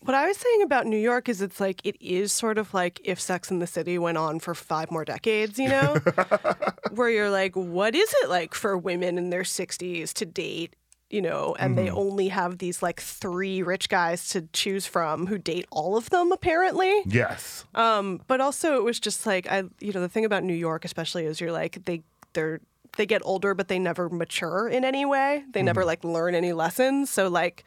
[0.00, 3.00] What I was saying about New York is it's like it is sort of like
[3.04, 5.96] if Sex in the City went on for five more decades, you know?
[6.90, 10.76] Where you're like, what is it like for women in their 60s to date,
[11.08, 15.38] you know, and they only have these like three rich guys to choose from who
[15.38, 16.92] date all of them apparently.
[17.06, 17.64] Yes.
[17.74, 20.84] Um, but also it was just like I you know, the thing about New York
[20.84, 22.02] especially is you're like they
[22.34, 22.60] they're
[22.96, 25.44] they get older but they never mature in any way.
[25.52, 27.10] They never like learn any lessons.
[27.10, 27.64] So like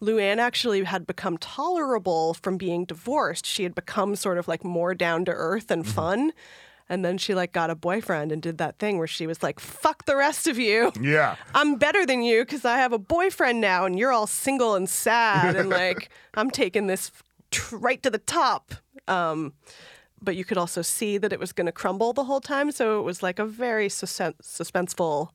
[0.00, 3.46] Luann actually had become tolerable from being divorced.
[3.46, 6.32] She had become sort of like more down to earth and fun.
[6.88, 9.58] And then she like got a boyfriend and did that thing where she was like,
[9.58, 10.92] "Fuck the rest of you.
[11.00, 11.34] Yeah.
[11.54, 14.88] I'm better than you because I have a boyfriend now, and you're all single and
[14.88, 17.10] sad, and like I'm taking this
[17.50, 18.72] tr- right to the top."
[19.08, 19.54] Um,
[20.20, 22.98] but you could also see that it was going to crumble the whole time, so
[22.98, 25.30] it was like a very sus- suspenseful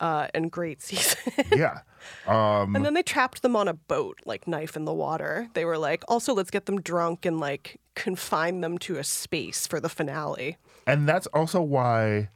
[0.00, 1.18] uh, and great season.
[1.52, 1.80] Yeah.
[2.26, 5.48] Um, and then they trapped them on a boat, like knife in the water.
[5.54, 9.66] They were like, also let's get them drunk and like confine them to a space
[9.66, 10.56] for the finale.
[10.86, 12.30] and that's also why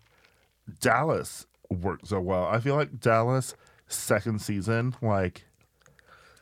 [0.80, 2.44] Dallas worked so well.
[2.44, 3.54] I feel like Dallas
[3.88, 5.44] second season, like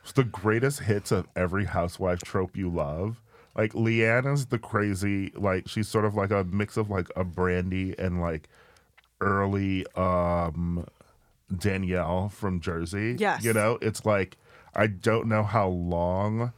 [0.03, 3.21] was the greatest hits of every housewife trope you love.
[3.55, 7.23] Like LeeAnne is the crazy, like she's sort of like a mix of like a
[7.23, 8.49] Brandi and like
[9.21, 10.85] early um
[11.55, 13.15] Danielle from Jersey.
[13.17, 13.43] Yes.
[13.43, 14.37] You know, it's like
[14.75, 16.51] I don't know how long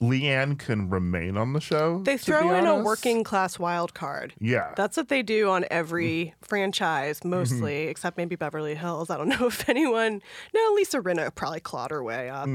[0.00, 2.02] LeeAnne can remain on the show.
[2.02, 4.34] They throw in a working class wild card.
[4.40, 4.72] Yeah.
[4.76, 9.10] That's what they do on every franchise, mostly, except maybe Beverly Hills.
[9.10, 10.20] I don't know if anyone.
[10.54, 12.48] No, Lisa Rinna probably clawed her way up,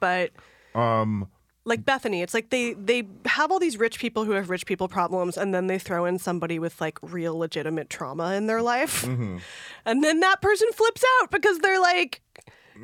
[0.00, 0.32] but
[0.74, 1.28] um
[1.64, 4.88] like Bethenny, it's like they they have all these rich people who have rich people
[4.88, 9.04] problems, and then they throw in somebody with like real legitimate trauma in their life,
[9.84, 12.20] and then that person flips out because they're like,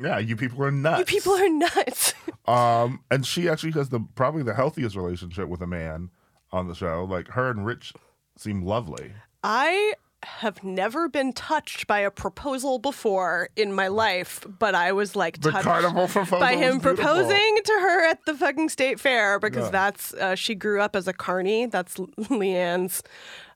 [0.01, 0.99] yeah, you people are nuts.
[0.99, 2.13] "You people are nuts."
[2.47, 6.09] Um, and she actually has the probably the healthiest relationship with a man
[6.51, 7.05] on the show.
[7.05, 7.93] Like her and Rich
[8.35, 9.13] seem lovely.
[9.43, 15.15] I have never been touched by a proposal before in my life, but I was
[15.15, 19.71] like The touched by him proposing to her at the fucking state fair because Yeah.
[19.71, 21.65] that's uh, she grew up as a carny.
[21.65, 23.03] That's LeeAnne's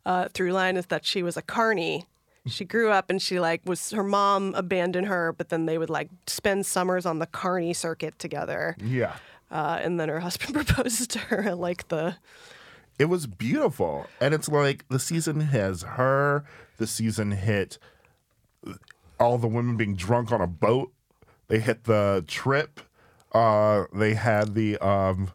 [0.06, 2.06] uh, through line is that she was a carny.
[2.48, 5.90] She grew up and she like was her mom abandoned her, but then they would
[5.90, 8.76] like spend summers on the carny circuit together.
[8.84, 9.16] Yeah,
[9.52, 12.18] Uh, and then her husband proposes to her like the
[12.98, 16.46] it was beautiful, and it's like the season has her.
[16.78, 17.78] The season hit
[19.20, 20.92] all the women being drunk on a boat.
[21.48, 22.80] They hit the trip.
[23.34, 25.32] Uh, they had the um,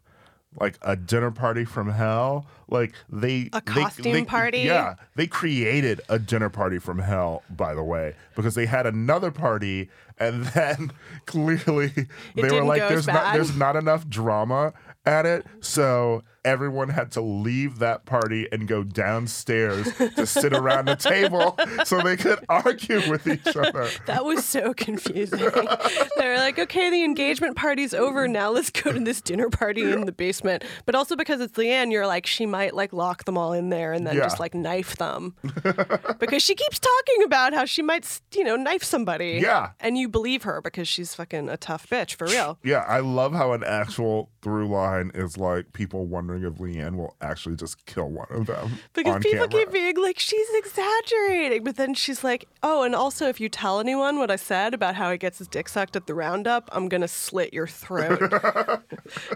[0.58, 2.46] like a dinner party from hell.
[2.68, 4.60] Like they A costume they- party?
[4.60, 7.42] Yeah, they created a dinner party from hell.
[7.50, 10.92] By the way, because they had another party, and then
[11.26, 11.92] clearly
[12.34, 14.72] they were like, "There's not there's not enough drama
[15.04, 20.86] at it." So everyone had to leave that party and go downstairs to sit around
[20.86, 23.88] the table so they could argue with each other.
[24.06, 25.38] That was so confusing.
[26.16, 28.26] They're like, okay, the engagement party's over.
[28.28, 30.64] Now let's go to this dinner party in the basement.
[30.86, 33.92] But also because it's LeeAnne, you're like, she might like lock them all in there
[33.92, 34.22] and then Yeah.
[34.22, 35.34] just like knife them.
[36.18, 39.40] because she keeps talking about how she might, you know, knife somebody.
[39.42, 39.70] Yeah.
[39.80, 42.58] And you believe her because she's fucking a tough bitch for real.
[42.62, 47.14] Yeah, I love how an actual through line is like people wondering if LeeAnne will
[47.20, 48.72] actually just kill one of them.
[48.94, 49.64] Because people camera.
[49.64, 51.64] keep being like, she's exaggerating.
[51.64, 54.94] But then she's like, oh, and also if you tell anyone what I said about
[54.94, 58.32] how he gets his dick sucked at the roundup, I'm going to slit your throat.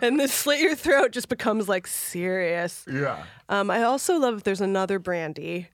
[0.03, 2.85] and this slit your throat just becomes like serious.
[2.91, 3.25] Yeah.
[3.49, 5.67] Um, I also love there's another Brandi,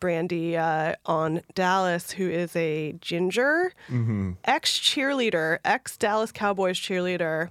[0.00, 3.72] Brandi uh, on Dallas, who is a ginger,
[4.44, 7.50] ex cheerleader, ex Dallas Cowboys cheerleader.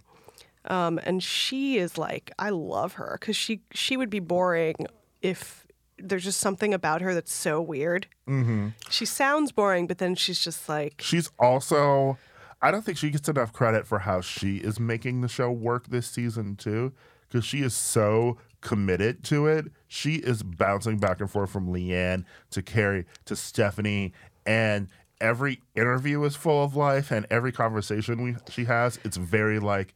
[0.65, 4.75] Um, and she is like, I love her because she she would be boring
[5.21, 5.65] if
[6.03, 8.07] there's just something about her that's so weird.
[8.27, 8.69] Mm-hmm.
[8.89, 12.17] She sounds boring, but then she's just like, She's also,
[12.61, 15.87] I don't think she gets enough credit for how she is making the show work
[15.87, 16.93] this season, too,
[17.27, 19.65] because she is so committed to it.
[19.87, 24.13] She is bouncing back and forth from LeeAnne to Cary to Stephanie,
[24.45, 24.87] and
[25.19, 29.93] every interview is full of life, and every conversation we, she has, it's very like,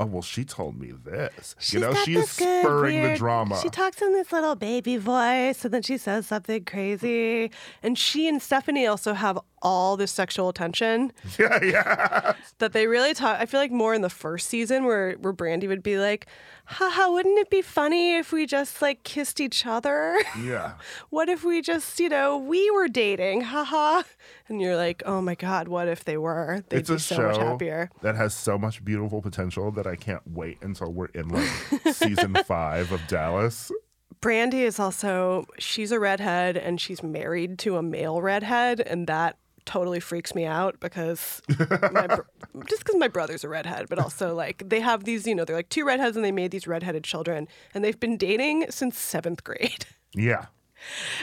[0.00, 1.54] oh, well, she told me this.
[1.68, 3.60] you know, she is spurring the drama.
[3.62, 7.50] She talks in this little baby voice, and then she says something crazy.
[7.82, 12.32] And she and Stephanie also have all this sexual tension yeah, yeah.
[12.58, 13.38] that they really talk.
[13.38, 16.26] I feel like more in the first season where where Brandi would be like,
[16.64, 20.18] "Haha, wouldn't it be funny if we just like kissed each other?
[20.42, 20.74] Yeah.
[21.10, 23.42] what if we just, you know, we were dating?
[23.42, 24.02] Haha."
[24.50, 26.62] And you're like, "Oh my god, what if they were?
[26.68, 29.86] They'd it's be a so show much happier." that has so much beautiful potential that
[29.86, 31.48] I can't wait until we're in like
[31.94, 33.70] season five of Dallas.
[34.20, 39.38] Brandi is also she's a redhead and she's married to a male redhead and that
[39.64, 41.40] totally freaks me out because
[41.92, 42.22] my, br-
[42.66, 45.56] just because my brother's a redhead, but also like they have these, you know, they're
[45.56, 49.44] like two redheads and they made these redheaded children and they've been dating since seventh
[49.44, 49.86] grade.
[50.12, 50.46] Yeah.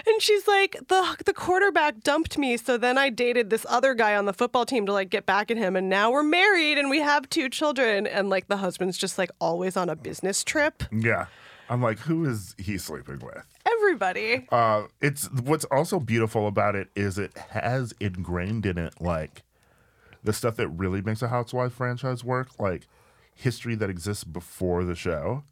[0.06, 4.16] And she's like, the the quarterback dumped me, so then I dated this other guy
[4.16, 6.90] on the football team to like get back at him, and now we're married and
[6.90, 10.84] we have two children, and like the husband's just like always on a business trip.
[10.92, 11.28] Yeah.
[11.70, 13.44] I'm like, who is he sleeping with?
[13.66, 14.48] Everybody.
[14.52, 19.44] Uh, it's what's also beautiful about it is it has ingrained in it like
[20.24, 22.88] the stuff that really makes a Housewife franchise work, like
[23.34, 25.44] history that exists before the show.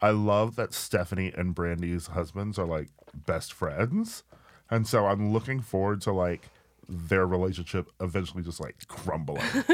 [0.00, 4.22] I love that Stephanie and Brandi's husbands are like best friends,
[4.70, 6.50] and so I'm looking forward to like
[6.88, 9.42] their relationship eventually just like crumbling,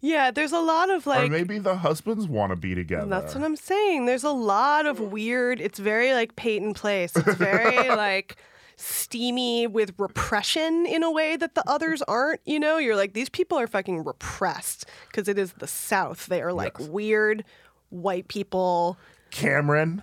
[0.00, 3.06] Yeah, there's a lot of or like maybe the husbands want to be together.
[3.08, 4.06] That's what I'm saying.
[4.06, 5.60] There's a lot of weird.
[5.60, 7.16] It's very like Peyton Place.
[7.16, 8.36] It's very like
[8.76, 12.40] steamy with repression in a way that the others aren't.
[12.44, 16.26] You know, you're like these people are fucking repressed because it is the South.
[16.26, 16.88] They are like Yes.
[16.88, 17.44] weird
[17.90, 18.96] white people.
[19.30, 20.02] Kameron.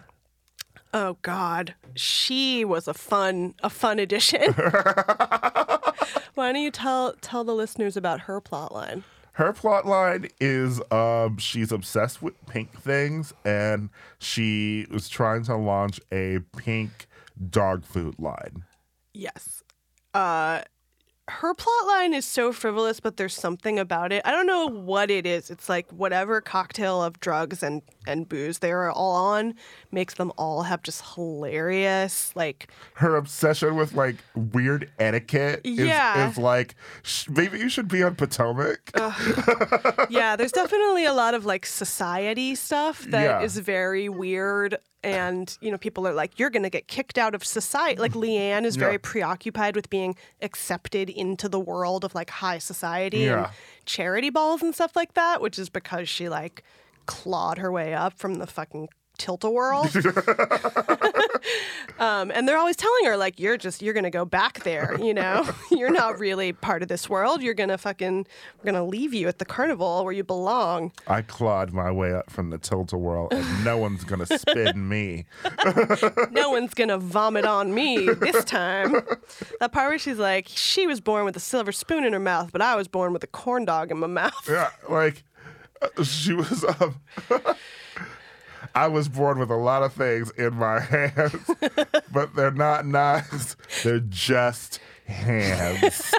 [0.93, 4.53] Oh God, she was a fun a fun addition.
[6.35, 9.03] Why don't you tell tell the listeners about her plot line?
[9.33, 15.57] Her plot line is um, she's obsessed with pink things and she was trying to
[15.57, 17.07] launch a pink
[17.49, 18.63] dog food line.
[19.13, 19.63] Yes.
[20.13, 20.61] Uh
[21.27, 24.21] her plot line is so frivolous, but there's something about it.
[24.25, 25.49] I don't know what it is.
[25.49, 29.55] It's like whatever cocktail of drugs and, and booze they are all on
[29.91, 36.29] makes them all have just hilarious, like Her obsession with like weird etiquette is, Yeah.
[36.29, 38.91] is like, sh- maybe you should be on Potomac.
[40.09, 43.63] yeah, there's definitely a lot of like society stuff that is Yeah.
[43.63, 44.77] very weird.
[45.05, 47.99] And, you know, people are like, you're going to get kicked out of society.
[47.99, 48.99] Like, LeeAnne is very Yeah.
[49.03, 53.47] preoccupied with being accepted into the world of like high society and
[53.85, 56.63] charity balls and stuff like that, which is because she like
[57.05, 59.89] clawed her way up from the fucking tilt a whirl.
[61.99, 64.97] um, and they're always telling her, like, you're just, you're going to go back there,
[64.99, 65.47] you know?
[65.71, 67.41] you're not really part of this world.
[67.41, 70.91] You're going to fucking, we're going to leave you at the carnival where you belong.
[71.07, 75.25] I clawed my way up from the tilt-a-whirl and no one's going to spin me.
[76.31, 78.93] No one's going to vomit on me this time.
[79.59, 82.51] That part where she's like, she was born with a silver spoon in her mouth,
[82.51, 84.33] but I was born with a corn dog in my mouth.
[84.49, 85.23] Yeah, like
[85.81, 86.63] uh, she was.
[86.79, 86.99] Um,
[88.75, 91.49] I was born with a lot of things in my hands,
[92.11, 93.55] but they're not knives.
[93.83, 96.13] They're just hands.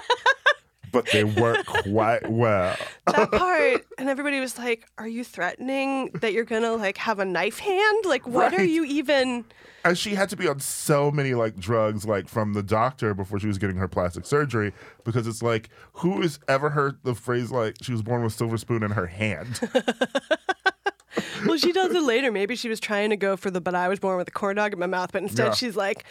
[0.92, 2.76] but they work quite well.
[3.06, 7.24] that part and everybody was like are you threatening that you're gonna like have a
[7.24, 9.44] knife hand like what are you even
[9.84, 13.38] And she had to be on so many like drugs, like from the doctor before
[13.38, 14.72] she was getting her plastic surgery,
[15.04, 18.56] because it's like, who has ever heard the phrase like she was born with silver
[18.56, 19.60] spoon in her hand?
[21.46, 23.88] well she does it later maybe she was trying to go for the but i
[23.88, 25.52] was born with a corn dog in my mouth but instead Yeah.
[25.54, 26.04] she's like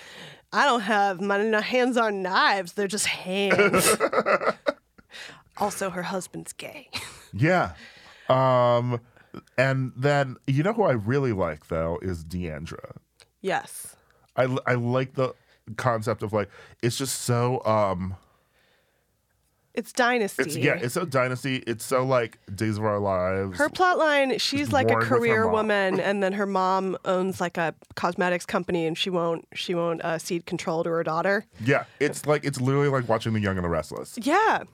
[0.53, 3.89] i don't have my hands are knives they're just hands
[5.57, 6.89] also her husband's gay
[7.33, 7.73] yeah.
[8.29, 8.99] Um,
[9.57, 12.95] and then you know who I really like though is D'Andra.
[13.41, 13.95] yes
[14.35, 15.33] I I like the
[15.77, 16.49] concept of like
[16.81, 18.15] it's just so um
[19.75, 23.57] it's dynasty it's yeah it's so dynasty it's so like Days of Our Lives.
[23.57, 26.97] Her plot line, she's like a warned with her career woman, and then her mom
[27.05, 31.03] owns like a cosmetics company, and she won't she won't uh, cede control to her
[31.03, 31.45] daughter.
[31.63, 34.17] yeah, it's like it's literally like watching The Young and the Restless.
[34.21, 34.63] Yeah,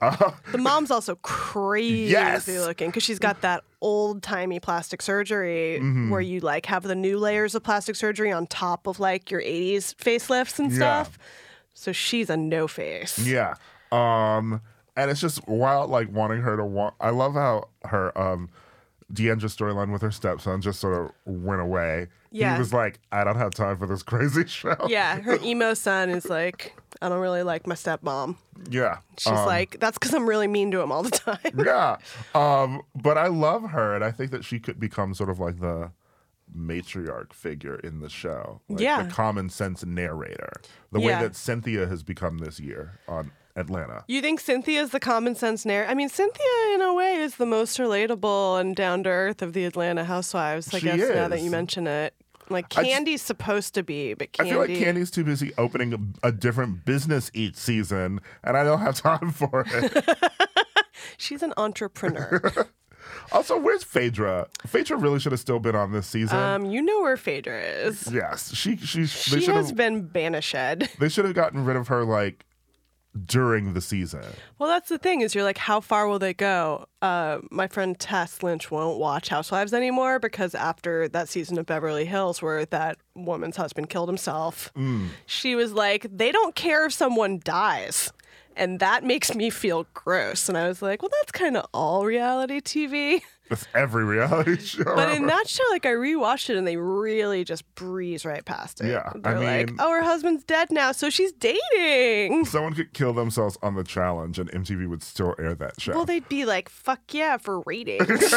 [0.52, 2.46] the mom's also crazy Yes.
[2.48, 6.10] looking because she's got that old timey plastic surgery Mm-hmm.
[6.10, 9.40] where you like have the new layers of plastic surgery on top of like your
[9.40, 10.80] '80s facelifts and stuff.
[10.80, 11.02] Yeah.
[11.04, 11.18] stuff.
[11.74, 13.18] So she's a no face.
[13.18, 13.54] Yeah.
[13.90, 14.60] Um,
[14.96, 16.94] and it's just wild, like wanting her to want.
[17.00, 18.50] I love how her um,
[19.12, 22.08] D'Andra storyline with her stepson just sort of went away.
[22.30, 22.54] Yeah.
[22.54, 24.74] He was like, I don't have time for this crazy show.
[24.88, 28.36] Yeah, her emo son is like, I don't really like my stepmom.
[28.70, 28.98] Yeah.
[29.18, 31.38] She's Um, like, that's because I'm really mean to him all the time.
[31.64, 31.96] yeah.
[32.34, 35.60] Um, but I love her, and I think that she could become sort of like
[35.60, 35.90] the
[36.56, 38.60] matriarch figure in the show.
[38.68, 39.02] Like Yeah.
[39.04, 40.52] The common sense narrator.
[40.90, 41.06] The Yeah.
[41.20, 44.04] way that Cynthia has become this year on Atlanta.
[44.08, 45.90] You think Cynthia's the common sense narrator?
[45.90, 49.52] I mean, Cynthia, in a way, is the most relatable and down to earth of
[49.52, 50.72] the Atlanta housewives.
[50.74, 52.14] I She guess now that you mention it,
[52.48, 54.48] like I just- Kandi's supposed to be, but I Kandi.
[54.48, 58.80] feel like Kandi's too busy opening a, a different business each season, and I don't
[58.80, 60.20] have time for it.
[61.16, 62.68] she's an entrepreneur.
[63.32, 64.48] also, where's Phaedra?
[64.66, 66.38] Phaedra really should have still been on this season.
[66.38, 68.10] um, you know where Phaedra is.
[68.12, 70.54] yes, she she she has been banished.
[70.98, 72.44] they should have gotten rid of her like
[73.26, 74.24] during the season.
[74.58, 76.86] Well, that's the thing is you're like, how far will they go?
[77.02, 82.04] Uh, my friend Tess Lynch won't watch Housewives anymore because after that season of Beverly
[82.06, 84.72] Hills where that woman's husband killed himself,
[85.26, 88.12] she was like, they don't care if someone dies.
[88.56, 90.48] And that makes me feel gross.
[90.48, 93.22] And I was like, well, that's kind of all reality TV.
[93.48, 94.84] That's every reality show.
[94.84, 98.80] But in that show, like I rewatched it and they really just breeze right past
[98.80, 98.86] it.
[98.88, 102.44] Yeah, They're like, mean- oh, her husband's dead now, so she's dating.
[102.46, 105.92] Someone could kill themselves on the challenge, and MTV would still air that show.
[105.92, 108.08] Well, they'd be like, fuck yeah, for ratings.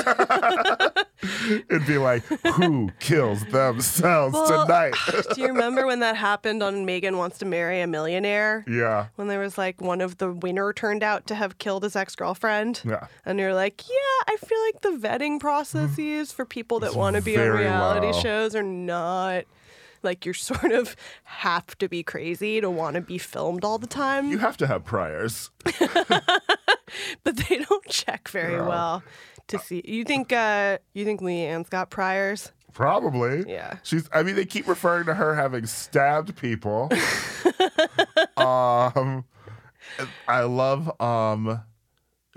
[1.70, 4.96] It'd be like, who kills themselves Well, tonight?
[5.34, 8.64] Do you remember when that happened on Megan Wants to Marry a Millionaire?
[8.68, 11.96] yeah, When there was like one of the winner turned out to have killed his
[11.96, 12.82] ex girlfriend?
[12.86, 13.08] yeah.
[13.26, 17.22] And you're like, yeah, I feel like the vetting processes for people that want to
[17.22, 18.22] be on reality low.
[18.22, 19.46] shows are not
[20.04, 23.88] like you're sort of have to be crazy to want to be filmed all the
[23.88, 25.52] time, You have to have priors.
[27.24, 29.04] but they don't check very well
[29.48, 29.82] to see.
[29.86, 32.52] You think uh you think LeeAnne's got priors?
[32.74, 33.44] Probably.
[33.48, 33.78] Yeah.
[33.84, 36.92] She's I mean they keep referring to her having stabbed people.
[38.38, 39.26] um
[40.28, 41.62] I love um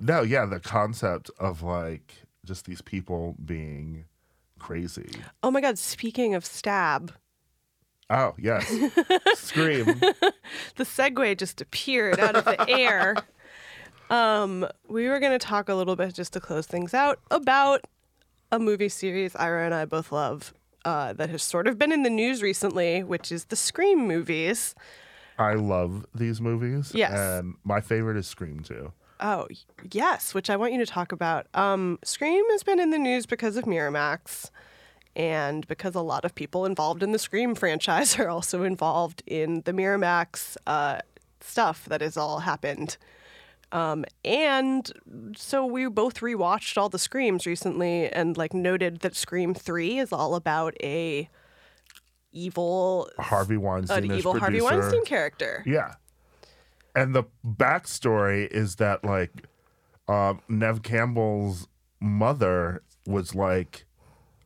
[0.00, 2.14] no, yeah, the concept of like
[2.48, 4.04] just these people being
[4.58, 5.10] crazy.
[5.42, 7.12] Oh my god, speaking of stab,
[8.10, 8.66] Oh, yes.
[9.34, 9.84] Scream.
[10.76, 13.14] the segue just appeared out of the air.
[14.08, 17.86] Um, we were going to talk a little bit just to close things out about
[18.50, 20.54] a movie series Ira and I both love
[20.86, 24.74] uh, that has sort of been in the news recently, which is the Scream movies.
[25.38, 26.92] I love these movies.
[26.94, 27.12] Yes.
[27.12, 28.90] And my favorite is Scream 2.
[29.20, 29.46] Oh,
[29.90, 31.46] yes, which I want you to talk about.
[31.54, 34.50] Um, Scream has been in the news because of Miramax
[35.16, 39.62] and because a lot of people involved in the Scream franchise are also involved in
[39.64, 41.00] the Miramax uh,
[41.40, 42.96] stuff that has all happened.
[43.70, 44.90] Um, and
[45.36, 50.12] so we both rewatched all the Screams recently and like noted that Scream 3 is
[50.12, 51.28] all about a
[52.32, 54.60] evil Harvey Weinstein is evil Harvey.
[54.60, 55.62] Weinstein character.
[55.66, 55.94] Yeah.
[56.94, 59.30] And the backstory is that like
[60.08, 61.68] um, Nev Campbell's
[62.00, 63.84] mother was like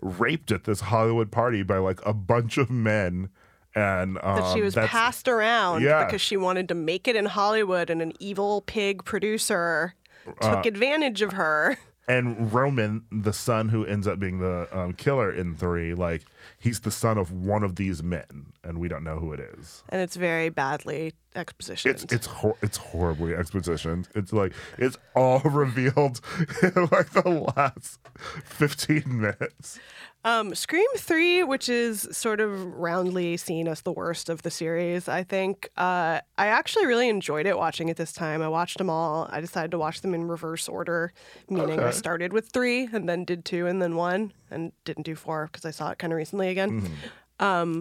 [0.00, 3.28] raped at this Hollywood party by like a bunch of men
[3.74, 6.04] and um, that she was that's- passed around Yeah.
[6.04, 9.94] because she wanted to make it in Hollywood, and an evil pig producer
[10.40, 11.78] Uh, took advantage of her.
[12.08, 16.24] And Roman, the son who ends up being the um, killer in three, like
[16.58, 19.84] he's the son of one of these men, and we don't know who it is.
[19.88, 21.90] And it's very badly exposition.
[21.90, 24.08] It's it's hor- it's horribly expositioned.
[24.14, 26.20] It's like it's all revealed
[26.62, 28.00] in like the last
[28.44, 29.78] fifteen minutes.
[30.24, 35.08] Um, Scream 3, which is sort of roundly seen as the worst of the series,
[35.08, 35.68] I think.
[35.76, 38.40] Uh, I actually really enjoyed it watching it this time.
[38.40, 39.28] I watched them all.
[39.32, 41.12] I decided to watch them in reverse order,
[41.48, 45.16] meaning I started with 3 and then did 2 and then 1 and didn't do
[45.16, 46.88] 4 because I saw it kind of recently again.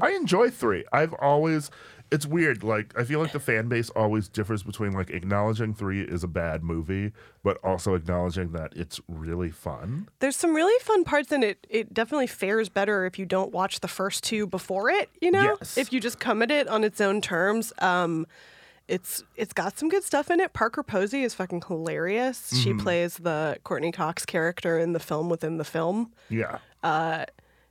[0.02, 0.86] I enjoy three.
[0.92, 1.70] I've always
[2.12, 2.64] it's weird.
[2.64, 6.28] Like I feel like the fan base always differs between like acknowledging three is a
[6.28, 10.09] bad movie, but also acknowledging that it's really fun.
[10.20, 11.66] There's some really fun parts in it.
[11.70, 15.55] It definitely fares better if you don't watch the first two before it, you know?
[15.59, 15.78] Yes.
[15.78, 17.72] If you just come at it on its own terms.
[17.80, 18.28] Um,
[18.88, 20.51] it's it's got some good stuff in it.
[20.51, 22.53] Parker Posey is fucking hilarious.
[22.62, 26.12] She plays the Courteney Cox character in the film within the film.
[26.28, 26.57] Yeah.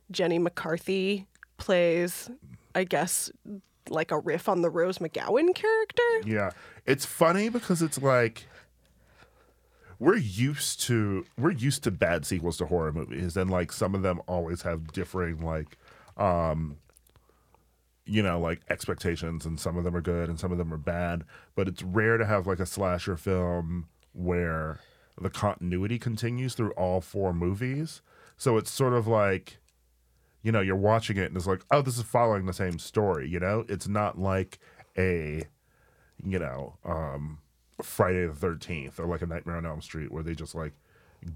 [0.09, 1.27] Jenny McCarthy
[1.57, 2.29] plays,
[2.73, 3.31] I guess,
[3.91, 6.03] like a riff on the Rose McGowan character.
[6.25, 6.51] Yeah.
[6.85, 8.47] It's funny because it's like
[10.01, 14.01] we're used to we're used to bad sequels to horror movies and like some of
[14.01, 15.77] them always have differing like
[16.17, 16.75] um
[18.03, 20.77] you know like expectations and some of them are good and some of them are
[20.77, 21.23] bad
[21.55, 24.79] but it's rare to have like a slasher film where
[25.21, 28.01] the continuity continues through all four movies
[28.37, 29.59] so it's sort of like
[30.43, 33.29] you know you're watching it and it's like oh this is following the same story
[33.29, 34.59] you know it's not like
[34.97, 35.43] a
[36.25, 37.39] you know, um,
[37.81, 40.73] Friday the Thirteenth or like a Nightmare on Elm Street, where they just like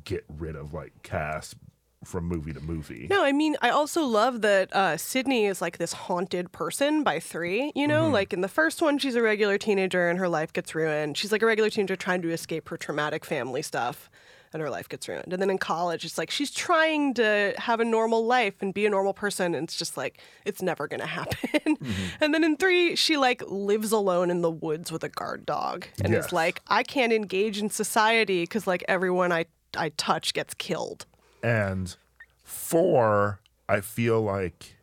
[0.03, 1.55] get rid of like cast
[2.03, 3.07] from movie to movie.
[3.09, 7.19] No, I mean, I also love that uh, Sidney is like this haunted person by
[7.19, 7.71] three.
[7.75, 10.75] You know, like in the first one, she's a regular teenager and her life gets
[10.75, 11.17] ruined.
[11.17, 14.09] She's like a regular teenager trying to escape her traumatic family stuff
[14.55, 15.33] and her life gets ruined.
[15.33, 18.85] And then in college, it's like she's trying to have a normal life and be
[18.85, 19.53] a normal person.
[19.53, 21.37] And it's just like, it's never going to happen.
[21.75, 22.23] Mm-hmm.
[22.23, 25.85] And then in three, she like lives alone in the woods with a guard dog
[26.01, 26.27] and Yes.
[26.27, 29.45] is like, I can't engage in society because like everyone I,
[29.75, 31.05] I touch gets killed.
[31.43, 31.95] And
[32.43, 34.74] four, I feel like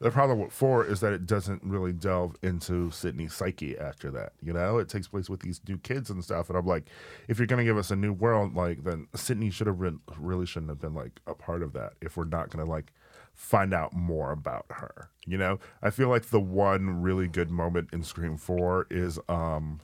[0.00, 4.32] the problem with four is that it doesn't really delve into Sidney's psyche after that.
[4.40, 6.48] You know, it takes place with these new kids and stuff.
[6.48, 6.84] And I'm like,
[7.26, 9.80] if you're gonna give us a new world, like then Sidney should have
[10.16, 11.94] really shouldn't have been like a part of that.
[12.00, 12.92] If we're not gonna like
[13.34, 17.88] find out more about her, you know, I feel like the one really good moment
[17.92, 19.80] in Scream Four is um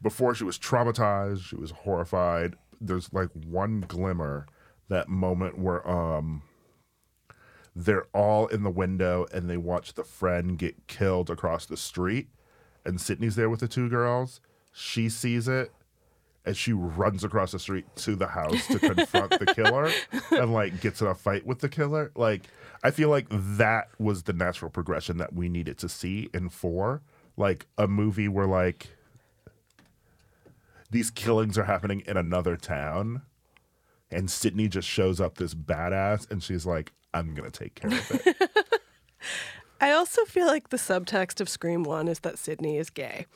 [0.00, 2.54] before she was traumatized, she was horrified.
[2.80, 4.46] There's like one glimmer,
[4.88, 6.42] that moment where um
[7.84, 12.28] they're all in the window and they watch the friend get killed across the street
[12.84, 14.40] and Sidney's there with the two girls.
[14.72, 15.72] She sees it
[16.44, 19.92] and she runs across the street to the house to confront the killer
[20.32, 22.10] and like gets in a fight with the killer.
[22.16, 22.42] Like
[22.82, 27.00] I feel like that was the natural progression that we needed to see in 4.
[27.36, 28.88] Like a movie where like
[30.90, 33.22] these killings are happening in another town
[34.10, 37.90] and Sidney just shows up this badass and she's like I'm going to take care
[37.90, 38.50] of it.
[39.80, 43.26] I also feel like the subtext of Scream 1 is that Sidney is gay.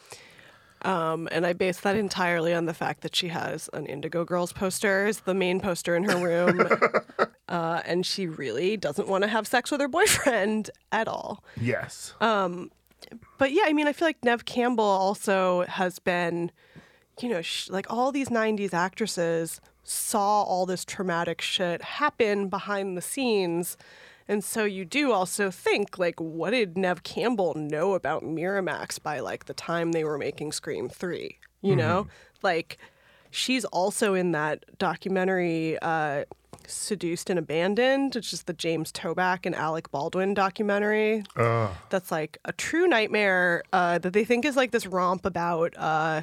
[0.83, 4.53] Um, and I base that entirely on the fact that she has an Indigo Girls
[4.53, 6.68] poster as the main poster in her room.
[7.49, 11.45] uh, and she really doesn't want to have sex with her boyfriend at all.
[11.61, 12.14] yes.
[13.39, 16.51] But yeah, I mean, I feel like Nev Campbell also has been,
[17.20, 22.97] you know, sh- like all these 90s actresses saw all this traumatic shit happen behind
[22.97, 23.76] the scenes.
[24.28, 29.18] And so you do also think, like, what did Nev Campbell know about Miramax by
[29.20, 31.39] like the time they were making Scream 3?
[31.61, 32.07] You know?
[32.43, 32.78] Like,
[33.30, 36.24] she's also in that documentary, uh,
[36.66, 41.24] Seduced and Abandoned, which is the James Toback and Alec Baldwin documentary
[41.91, 46.22] that's like a true nightmare uh, that they think is like this romp about uh,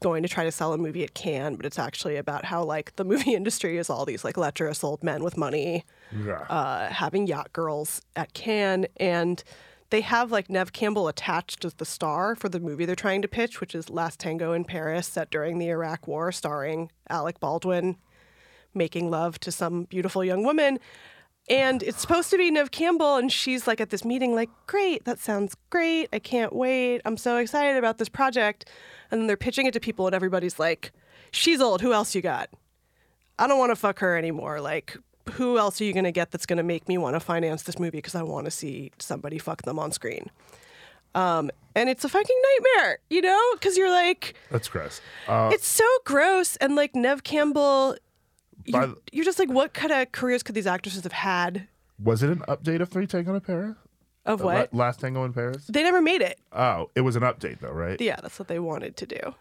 [0.00, 2.96] going to try to sell a movie at Cannes, but it's actually about how like
[2.96, 5.84] the movie industry is all these like lecherous old men with money
[6.24, 6.40] yeah.
[6.48, 9.42] uh, having yacht girls at Cannes, and
[9.90, 13.28] they have like Nev Campbell attached as the star for the movie they're trying to
[13.28, 17.96] pitch, which is Last Tango in Paris, set during the Iraq War, starring Alec Baldwin
[18.74, 20.78] making love to some beautiful young woman.
[21.50, 25.04] And it's supposed to be Nev Campbell, and she's like at this meeting, like, great,
[25.04, 26.08] that sounds great.
[26.12, 27.02] I can't wait.
[27.04, 28.70] I'm so excited about this project.
[29.10, 30.92] And then they're pitching it to people, and everybody's like,
[31.32, 31.80] she's old.
[31.80, 32.50] Who else you got?
[33.36, 34.60] I don't want to fuck her anymore.
[34.60, 34.96] Like,
[35.32, 37.64] who else are you going to get that's going to make me want to finance
[37.64, 40.30] this movie because I want to see somebody fuck them on screen?
[41.16, 42.42] Um, and it's a fucking
[42.76, 43.40] nightmare, you know?
[43.54, 45.00] Because you're like, That's gross.
[45.26, 46.56] Uh, it's so gross.
[46.56, 47.96] And like Nev Campbell,
[48.70, 51.66] By you, the- you're just like, what kind of careers could these actresses have had?
[52.02, 53.76] was it an update of Three Tango to Paris?
[54.24, 54.74] Of Uh, La- what?
[54.74, 55.66] Last Tango in Paris?
[55.66, 56.38] They never made it.
[56.52, 58.00] Oh, it was an update though, right?
[58.00, 59.34] Yeah, that's what they wanted to do.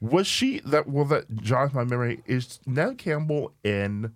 [0.00, 0.88] Was she that?
[0.88, 2.22] Well, that jogs my memory.
[2.26, 4.12] Is Nev Campbell in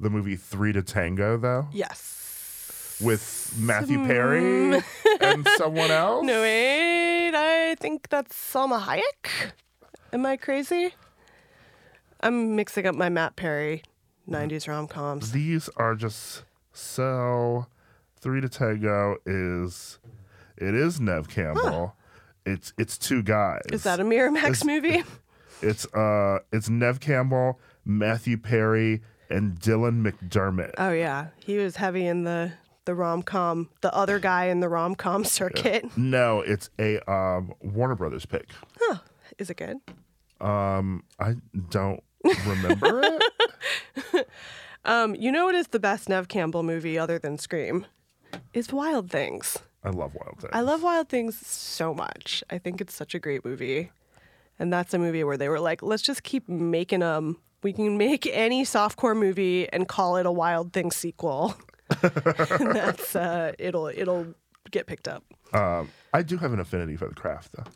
[0.00, 2.98] the movie Three to Tango though, yes.
[3.02, 4.82] with Matthew Perry
[5.20, 6.24] and someone else?
[6.24, 7.32] No, wait.
[7.34, 9.52] I think that's Salma Hayek.
[10.12, 10.94] Am I crazy?
[12.20, 13.82] I'm mixing up my Matt Perry
[14.28, 15.32] 90s rom coms.
[15.32, 16.42] These are just
[16.72, 17.66] so.
[18.20, 20.00] Three to Tango is
[20.56, 21.94] it is Nev Campbell.
[22.44, 23.62] It's it's two guys.
[23.70, 25.04] Is that a Miramax It's- movie?
[25.60, 30.72] It's uh it's Nev Campbell, Matthew Perry, and Dylan McDermott.
[30.78, 32.52] Oh yeah, he was heavy in the
[32.84, 33.68] the rom com.
[33.80, 35.96] The other guy in the rom com circuit.
[35.96, 38.46] No, it's a um Warner Brothers pick.
[38.80, 39.00] Oh.
[39.38, 39.78] Is it good?
[40.40, 41.34] Um I
[41.70, 44.28] don't remember it.
[44.84, 47.84] Um, you know what is the best Nev Campbell movie other than Scream?
[48.54, 49.58] Is Wild Things.
[49.84, 50.50] I love Wild Things.
[50.52, 52.42] I love Wild Things so much.
[52.48, 53.90] I think it's such a great movie.
[54.58, 57.36] And that's a movie where they were like, let's just keep making them.
[57.62, 61.54] We can make any softcore movie and call it a Wild Things sequel.
[62.00, 64.34] that's uh, it'll it'll
[64.70, 65.24] get picked up.
[65.52, 67.70] Um I do have an affinity for the craft though.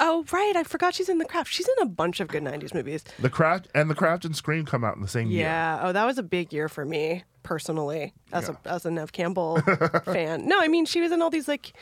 [0.00, 1.52] Oh right, I forgot she's in The Craft.
[1.52, 3.04] She's in a bunch of good '90s movies.
[3.18, 5.42] The craft and the craft and Scream come out in the same year.
[5.42, 5.80] Yeah.
[5.82, 9.60] Oh, that was a big year for me personally as a as a Nev Campbell
[10.04, 10.46] fan.
[10.46, 11.72] No, I mean she was in all these like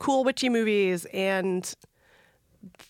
[0.00, 1.72] cool witchy movies and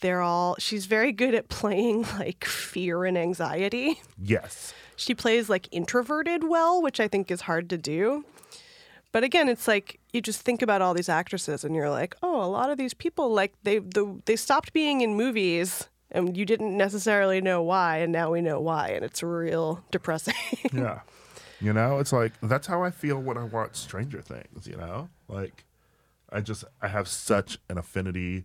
[0.01, 4.01] they're all she's very good at playing like fear and anxiety.
[4.20, 4.74] Yes.
[4.97, 8.24] She plays like introverted well, which I think is hard to do.
[9.12, 12.42] But again, it's like you just think about all these actresses and you're like, "Oh,
[12.42, 16.44] a lot of these people like they the, they stopped being in movies and you
[16.44, 20.34] didn't necessarily know why and now we know why and it's real depressing."
[20.72, 21.00] Yeah.
[21.60, 25.08] You know, it's like that's how I feel when I watch Stranger Things, you know?
[25.28, 25.64] Like
[26.30, 28.44] I just I have such an affinity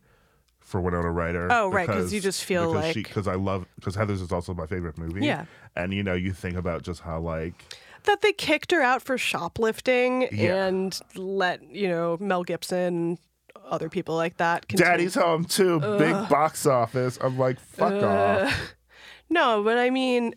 [0.59, 1.47] for Winona Ryder.
[1.49, 4.53] Oh, right, because you just feel because like- because I love because Heather's is also
[4.53, 5.25] my favorite movie.
[5.25, 5.45] Yeah.
[5.75, 7.63] And you know, you think about just how like
[8.07, 10.65] that they kicked her out for shoplifting Yeah.
[10.65, 13.19] and let you know Mel Gibson,
[13.65, 14.67] other people like that.
[14.67, 17.17] continue- Daddy's home too, big box office.
[17.21, 18.73] I'm like, fuck off.
[19.29, 20.35] No, but I mean,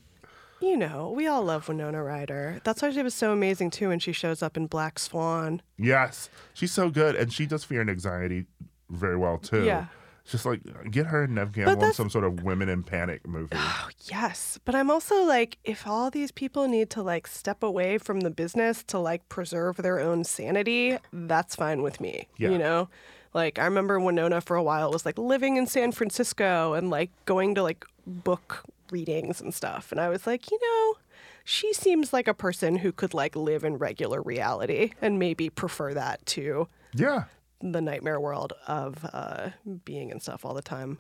[0.61, 2.61] you know, we all love Winona Ryder.
[2.65, 5.63] That's why she was so amazing too when she shows up in Black Swan.
[5.79, 6.29] Yes.
[6.55, 8.47] She's so good and she does fear and anxiety
[8.91, 9.65] very well too.
[9.65, 9.87] Yeah.
[10.31, 10.61] Just like
[10.91, 13.49] get her and Nev Campbell in some sort of women in panic movie.
[13.53, 17.99] Oh, yes, but I'm also like, if all these people need to like step away
[17.99, 22.29] from the business to like preserve their own sanity, that's fine with me.
[22.37, 22.51] Yeah.
[22.51, 22.89] You know,
[23.35, 27.11] like I remember Winona for a while was like living in San Francisco and like
[27.25, 28.63] going to like book
[28.93, 30.99] readings and stuff, and I was like, you know.
[31.43, 35.95] She seems like a person who could like live in regular reality and maybe prefer
[35.95, 37.25] that to yeah.
[37.61, 39.51] The nightmare world of uh,
[39.85, 40.99] being and stuff all the time.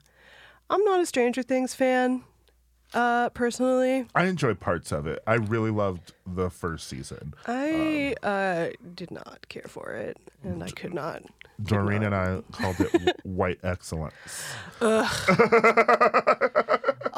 [0.69, 2.23] I'm not a Stranger Things fan,
[2.95, 4.07] uh, personally.
[4.15, 5.21] I enjoy parts of it.
[5.27, 7.35] I really loved the first season.
[7.47, 11.23] I uh, did not care for it, and I could not.
[11.63, 14.15] Doreen and I called it white excellence.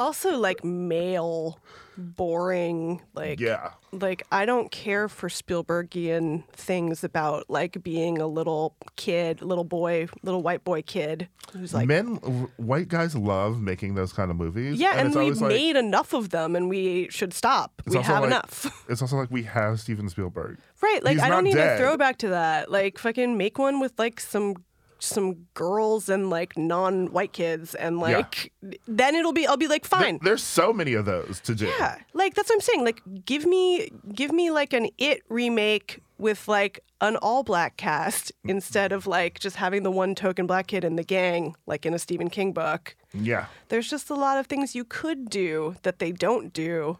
[0.03, 1.59] Also, like male,
[1.97, 3.71] boring, like Yeah.
[3.91, 10.07] like I don't care for Spielbergian things about like being a little kid, little boy,
[10.21, 11.87] little white boy kid who's like.
[11.87, 12.15] Men,
[12.57, 14.77] white guys love making those kind of movies.
[14.79, 17.81] yeah, and, it's we always like, made enough of them, and we should stop.
[17.85, 18.85] We have like- enough.
[18.89, 20.59] It's also like we have Steven Spielberg.
[20.81, 21.79] Right, like He's I don't need dead.
[21.79, 22.69] a throwback to that.
[22.69, 24.55] Like fucking make one with like some
[25.03, 28.17] some girls and like non-white kids and Yeah.
[28.17, 28.51] like
[28.87, 30.19] then it'll be I'll be like There- fine.
[30.23, 31.65] there's so many of those to do.
[31.67, 31.97] yeah.
[32.13, 32.83] Like that's what I'm saying.
[32.85, 38.31] Like give me give me like an it remake with like an all black cast
[38.45, 41.93] instead of like just having the one token black kid in the gang like in
[41.93, 42.95] a Stephen King book.
[43.13, 43.47] Yeah.
[43.69, 46.97] There's just a lot of things you could do that they don't do.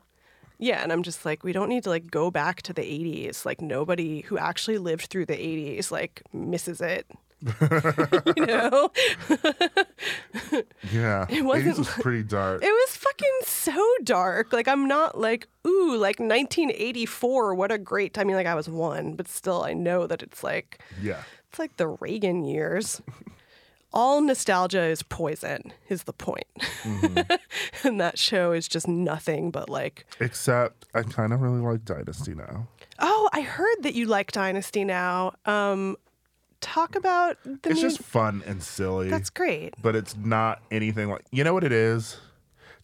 [0.60, 3.46] Yeah, and I'm just like, we don't need to like go back to the 80s.
[3.46, 7.06] Like nobody who actually lived through the 80s like misses it.
[8.38, 8.90] you know,
[10.92, 11.26] Yeah.
[11.34, 12.64] It wasn't was pretty dark.
[12.64, 14.54] it was fucking so dark.
[14.54, 17.56] Like I'm not like, ooh, like 1984.
[17.56, 18.14] What a great.
[18.14, 18.24] Time.
[18.24, 21.24] I mean, like I was one, but still, I know that it's like yeah.
[21.50, 23.02] it's like the Reagan years.
[23.96, 26.48] All nostalgia is poison, is the point.
[27.84, 32.34] and that show is just nothing but like, Except I kind of really like Dynasty
[32.34, 32.68] now.
[32.98, 35.34] oh, I heard that you like Dynasty now.
[35.46, 35.98] Um,
[36.64, 37.90] talk about the It's new.
[37.90, 39.10] just fun and silly.
[39.10, 39.76] That's great.
[39.82, 42.18] but it's not anything like you know what it is.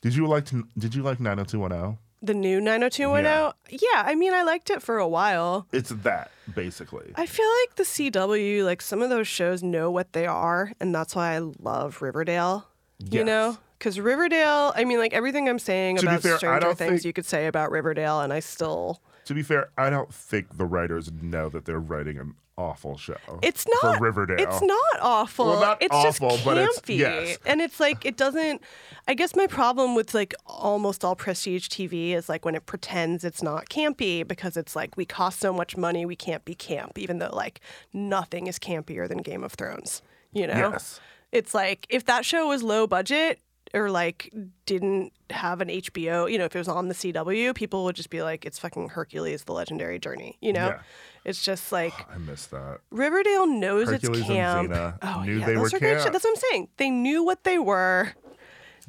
[0.02, 1.98] Did you like to, Did you like 90210?
[2.22, 3.54] The new 90210?
[3.82, 4.04] Yeah.
[4.06, 5.68] I mean, I liked it for a while.
[5.72, 7.12] It's that basically.
[7.16, 10.94] I feel like the CW, like some of those shows know what they are, and
[10.94, 12.68] that's why I love Riverdale.
[13.00, 13.58] You know?
[13.78, 17.14] Because Riverdale, I mean, like everything I'm saying To about fair, Stranger Things, think- you
[17.14, 19.02] could say about Riverdale, and I still.
[19.26, 23.16] To be fair, I don't think the writers know that they're writing an awful show.
[23.42, 24.38] It's not for Riverdale.
[24.40, 25.46] It's not awful.
[25.48, 27.38] Well, not it's awful, just but it's- campy, yes.
[27.46, 28.62] and it's like it doesn't.
[29.08, 33.24] I guess my problem with like almost all prestige TV is like when it pretends
[33.24, 36.98] it's not campy because it's like we cost so much money we can't be camp,
[37.00, 37.62] even though like
[37.94, 40.02] nothing is campier than Game of Thrones.
[40.32, 41.00] You know, Yes.
[41.32, 43.40] it's like if that show was low budget
[43.74, 44.34] or like
[44.66, 48.10] didn't have an HBO, you know, if it was on the CW, people would just
[48.10, 50.38] be like, it's fucking Hercules, the legendary journey.
[50.42, 50.80] You know, Yeah.
[51.26, 51.94] it's just like.
[52.14, 52.80] I miss that.
[52.90, 54.72] Riverdale knows Hercules it's and camp.
[54.72, 55.82] Xena oh, knew yeah, they were camp.
[56.12, 56.68] That's what I'm saying.
[56.78, 58.14] They knew what they were.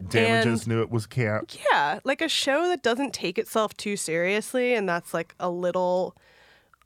[0.08, 1.50] Damages And- knew it was camp.
[1.70, 6.16] Yeah, like a show that doesn't take itself too seriously, and that's like a little,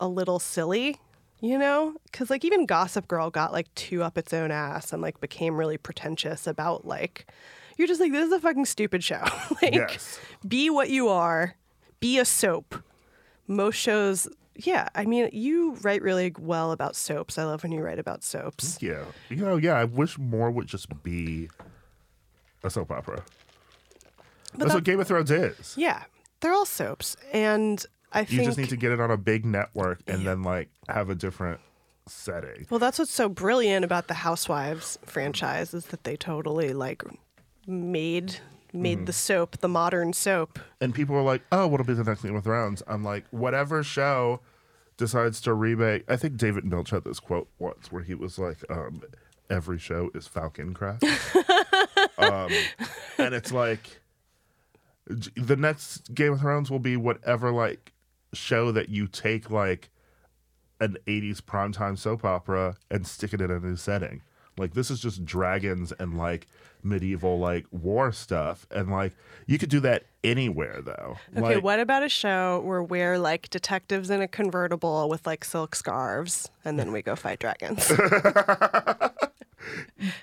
[0.01, 0.99] a little silly,
[1.41, 1.95] you know?
[2.11, 5.57] Because like even Gossip Girl got like too up its own ass and like became
[5.57, 7.27] really pretentious about like,
[7.77, 9.23] you're just like this is a fucking stupid show.
[9.63, 10.19] like, Yes.
[10.47, 11.57] be what you are,
[12.01, 12.77] be a soap.
[13.47, 14.29] Most shows.
[14.57, 17.39] Yeah, I mean, you write really well about soaps.
[17.39, 18.79] I love when you write about soaps.
[18.81, 19.03] Yeah.
[19.29, 21.49] You know, yeah, I wish more would just be
[22.63, 23.25] a soap opera.
[24.53, 25.75] But That's what Game of Thrones is.
[25.77, 26.05] Yeah,
[26.41, 29.17] they're all soaps, and I You think You just need to get it on a
[29.17, 31.59] big network and then like have a different
[32.07, 32.67] setting.
[32.71, 37.03] well, that's what's so brilliant about the Housewives franchise is that they totally like
[37.67, 38.37] made
[38.73, 39.05] made Mm-hmm.
[39.05, 40.59] the soap the modern soap.
[40.81, 43.83] And people are like, "Oh, what'll be the next Game of Thrones?" I'm like, "Whatever
[43.85, 44.41] show
[44.97, 48.59] decides to remake." I think David Milch had this quote once where he was like,
[48.69, 49.03] um,
[49.49, 51.05] "Every show is Falcon Crest,"
[52.19, 52.51] um,
[53.19, 54.01] and it's like
[55.07, 57.93] the next Game of Thrones will be whatever like
[58.33, 59.91] show that you take like
[60.81, 64.23] an 80s primetime soap opera and stick it in a new setting.
[64.57, 66.47] Like this is just dragons and like
[66.83, 69.15] medieval like war stuff and like
[69.47, 71.17] you could do that anywhere though.
[71.33, 75.45] Okay, like, what about a show where we're like detectives in a convertible with like
[75.45, 77.89] silk scarves and then we go fight dragons?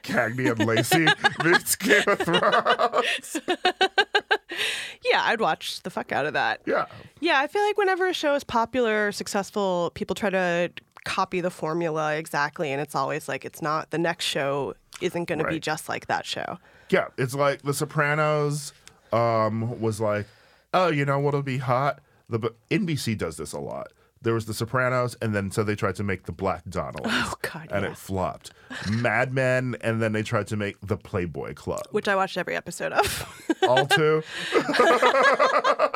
[0.03, 1.07] Cagney and Lacey
[1.43, 3.39] meets Game of Thrones.
[5.03, 6.61] yeah, I'd watch the fuck out of that.
[6.65, 6.86] Yeah.
[7.19, 10.71] Yeah, I feel like whenever a show is popular or successful, people try to
[11.06, 13.91] copy the formula exactly, and it's always like it's not.
[13.91, 16.60] The next show isn't going to be just like that show.
[16.89, 18.74] Yeah, it's like The Sopranos
[19.14, 20.28] um, was like,
[20.74, 21.99] oh, you know what'll be hot?
[22.30, 23.88] The NBC does this a lot.
[24.24, 27.06] There was The Sopranos, and then so they tried to make the Black Donnellys.
[27.08, 27.91] Oh, God, and yeah.
[27.91, 28.52] it flopped.
[28.89, 31.82] Mad Men, and then they tried to make the Playboy Club.
[31.91, 33.47] Which I watched every episode of.
[33.68, 34.22] All two.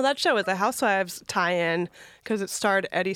[0.00, 1.90] well, that show was a Housewives tie-in
[2.24, 3.12] because it starred Eddie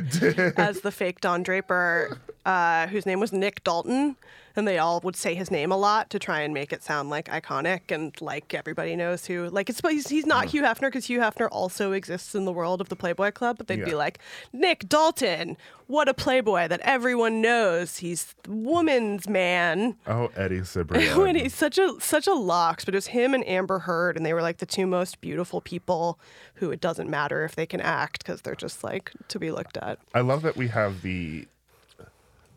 [0.20, 0.38] did.
[0.56, 4.14] as the fake Don Draper, uh, whose name was Nick Dalton,
[4.56, 7.10] and they all would say his name a lot to try and make it sound
[7.10, 9.48] like iconic and like everybody knows who.
[9.48, 10.50] Like it's he's, he's not mm.
[10.50, 13.66] Hugh Hefner because Hugh Hefner also exists in the world of the Playboy Club, but
[13.66, 14.18] they'd be like
[14.52, 17.98] Nick Dalton, what a Playboy that everyone knows.
[17.98, 19.96] He's woman's man.
[20.06, 21.16] Oh, Eddie Cibrian.
[21.16, 24.24] when he's such a such a lux, but it was him and Amber Heard, and
[24.24, 26.18] they were like the two most beautiful people
[26.54, 29.76] who it doesn't matter if they can act because they're just like to be looked
[29.76, 29.98] at.
[30.14, 31.46] I love that we have the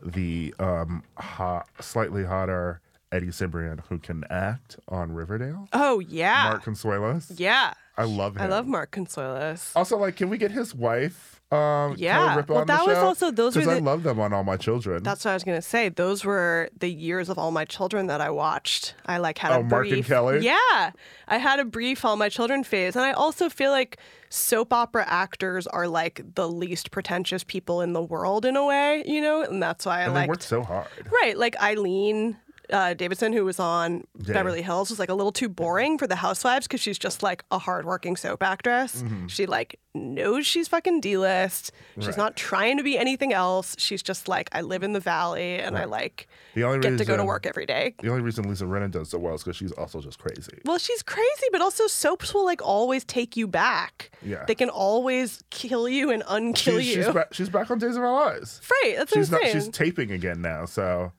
[0.04, 2.80] the um hot, slightly hotter
[3.12, 5.68] Eddie Cibrian who can act on Riverdale.
[5.72, 7.32] Oh yeah, Mark Consuelos.
[7.38, 7.74] yeah.
[7.96, 8.42] I love him.
[8.42, 9.72] I love Mark Consuelos.
[9.76, 11.39] Also, like, can we get his wife?
[11.52, 12.18] Um, Yeah.
[12.46, 13.04] Well, on the that was show?
[13.06, 15.02] also- those were 'Cause I love them on All My Children.
[15.02, 15.88] That's what I was gonna say.
[15.88, 18.94] Those were the years of all my children that I watched.
[19.06, 20.06] I like had Oh, a Mark and brief.
[20.06, 20.38] Kelly?
[20.44, 20.90] Yeah,
[21.26, 23.96] I had a brief all my children phase, and I also feel like
[24.28, 29.02] soap opera actors are like the least pretentious people in the world in a way,
[29.04, 30.86] you know, and that's why I liked worked so hard.
[31.10, 32.36] Right, like Eileen
[32.72, 34.34] uh, Davidson, who was on Yeah.
[34.34, 37.44] Beverly Hills, was like a little too boring for the Housewives because she's just like
[37.50, 39.02] a hardworking soap actress.
[39.02, 39.26] Mm-hmm.
[39.28, 41.72] She like knows she's fucking D-list.
[41.96, 42.16] She's Right.
[42.16, 43.74] not trying to be anything else.
[43.78, 47.04] She's just like, I live in the valley and I like The only get to
[47.04, 47.96] go to work every day.
[48.00, 50.60] The only reason Lisa Rinna does so well is because she's also just crazy.
[50.64, 54.12] Well, she's crazy, but also soaps will like always take you back.
[54.22, 54.44] Yeah.
[54.46, 57.02] They can always kill you and unkill she's, you.
[57.02, 58.60] She's back, she's back on Days of Our Lives.
[58.84, 59.46] right, that's She's what not.
[59.46, 59.64] I'm saying.
[59.64, 61.10] She's taping again now, so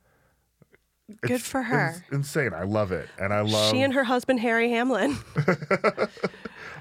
[1.20, 1.94] Good it's- for her.
[1.96, 2.52] It's insane.
[2.54, 3.70] I love it, and I love.
[3.70, 5.16] she and her husband Harry Hamlin.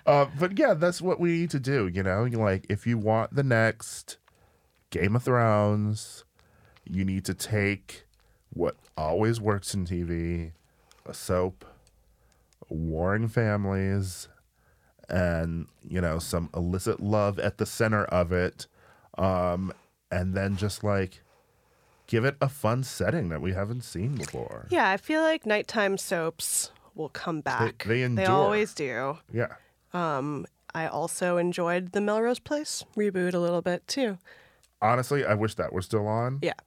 [0.03, 1.87] Uh, but yeah, that's what we need to do.
[1.87, 4.17] You know, like if you want the next
[4.89, 6.23] Game of Thrones,
[6.83, 8.05] you need to take
[8.49, 10.53] what always works in TV,
[11.05, 11.65] a soap,
[12.67, 14.27] warring families
[15.09, 18.67] and you know some illicit love at the center of it
[19.17, 19.73] um
[20.09, 21.21] and then just like
[22.11, 25.97] give it a fun setting that we haven't seen before Yeah, I feel like nighttime
[25.97, 27.85] soaps will come back.
[27.87, 28.29] they They endure.
[28.29, 29.17] always do.
[29.33, 29.53] yeah
[29.93, 30.45] Um,
[30.75, 34.17] I also enjoyed the Melrose Place reboot a little bit too.
[34.81, 36.59] honestly i wish that were still on Yeah.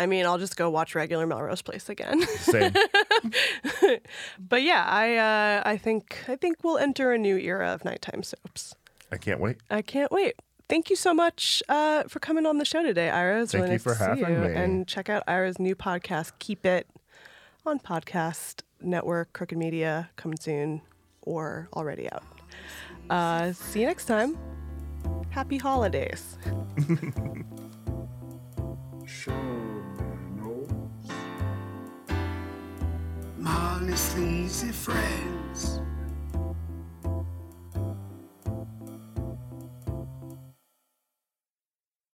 [0.00, 2.22] I mean, I'll just go watch regular Melrose Place again.
[2.54, 2.72] same
[4.38, 8.22] but yeah, I uh, I think I think we'll enter a new era of nighttime
[8.22, 8.74] soaps.
[9.10, 10.34] i can't wait I can't wait.
[10.68, 13.42] Thank you so much uh, for coming on the show today, Ira.
[13.42, 14.48] It's Thank really you nice for to see having you.
[14.48, 14.54] me.
[14.54, 16.86] And check out Ira's new podcast, Keep It,
[17.64, 20.82] on Podcast Network, Crooked Media, coming soon
[21.22, 22.22] or already out.
[23.08, 24.36] Uh, see you next time.
[25.30, 26.36] Happy holidays.
[29.06, 30.68] Show my nose.
[33.98, 35.80] Sleazy Friends.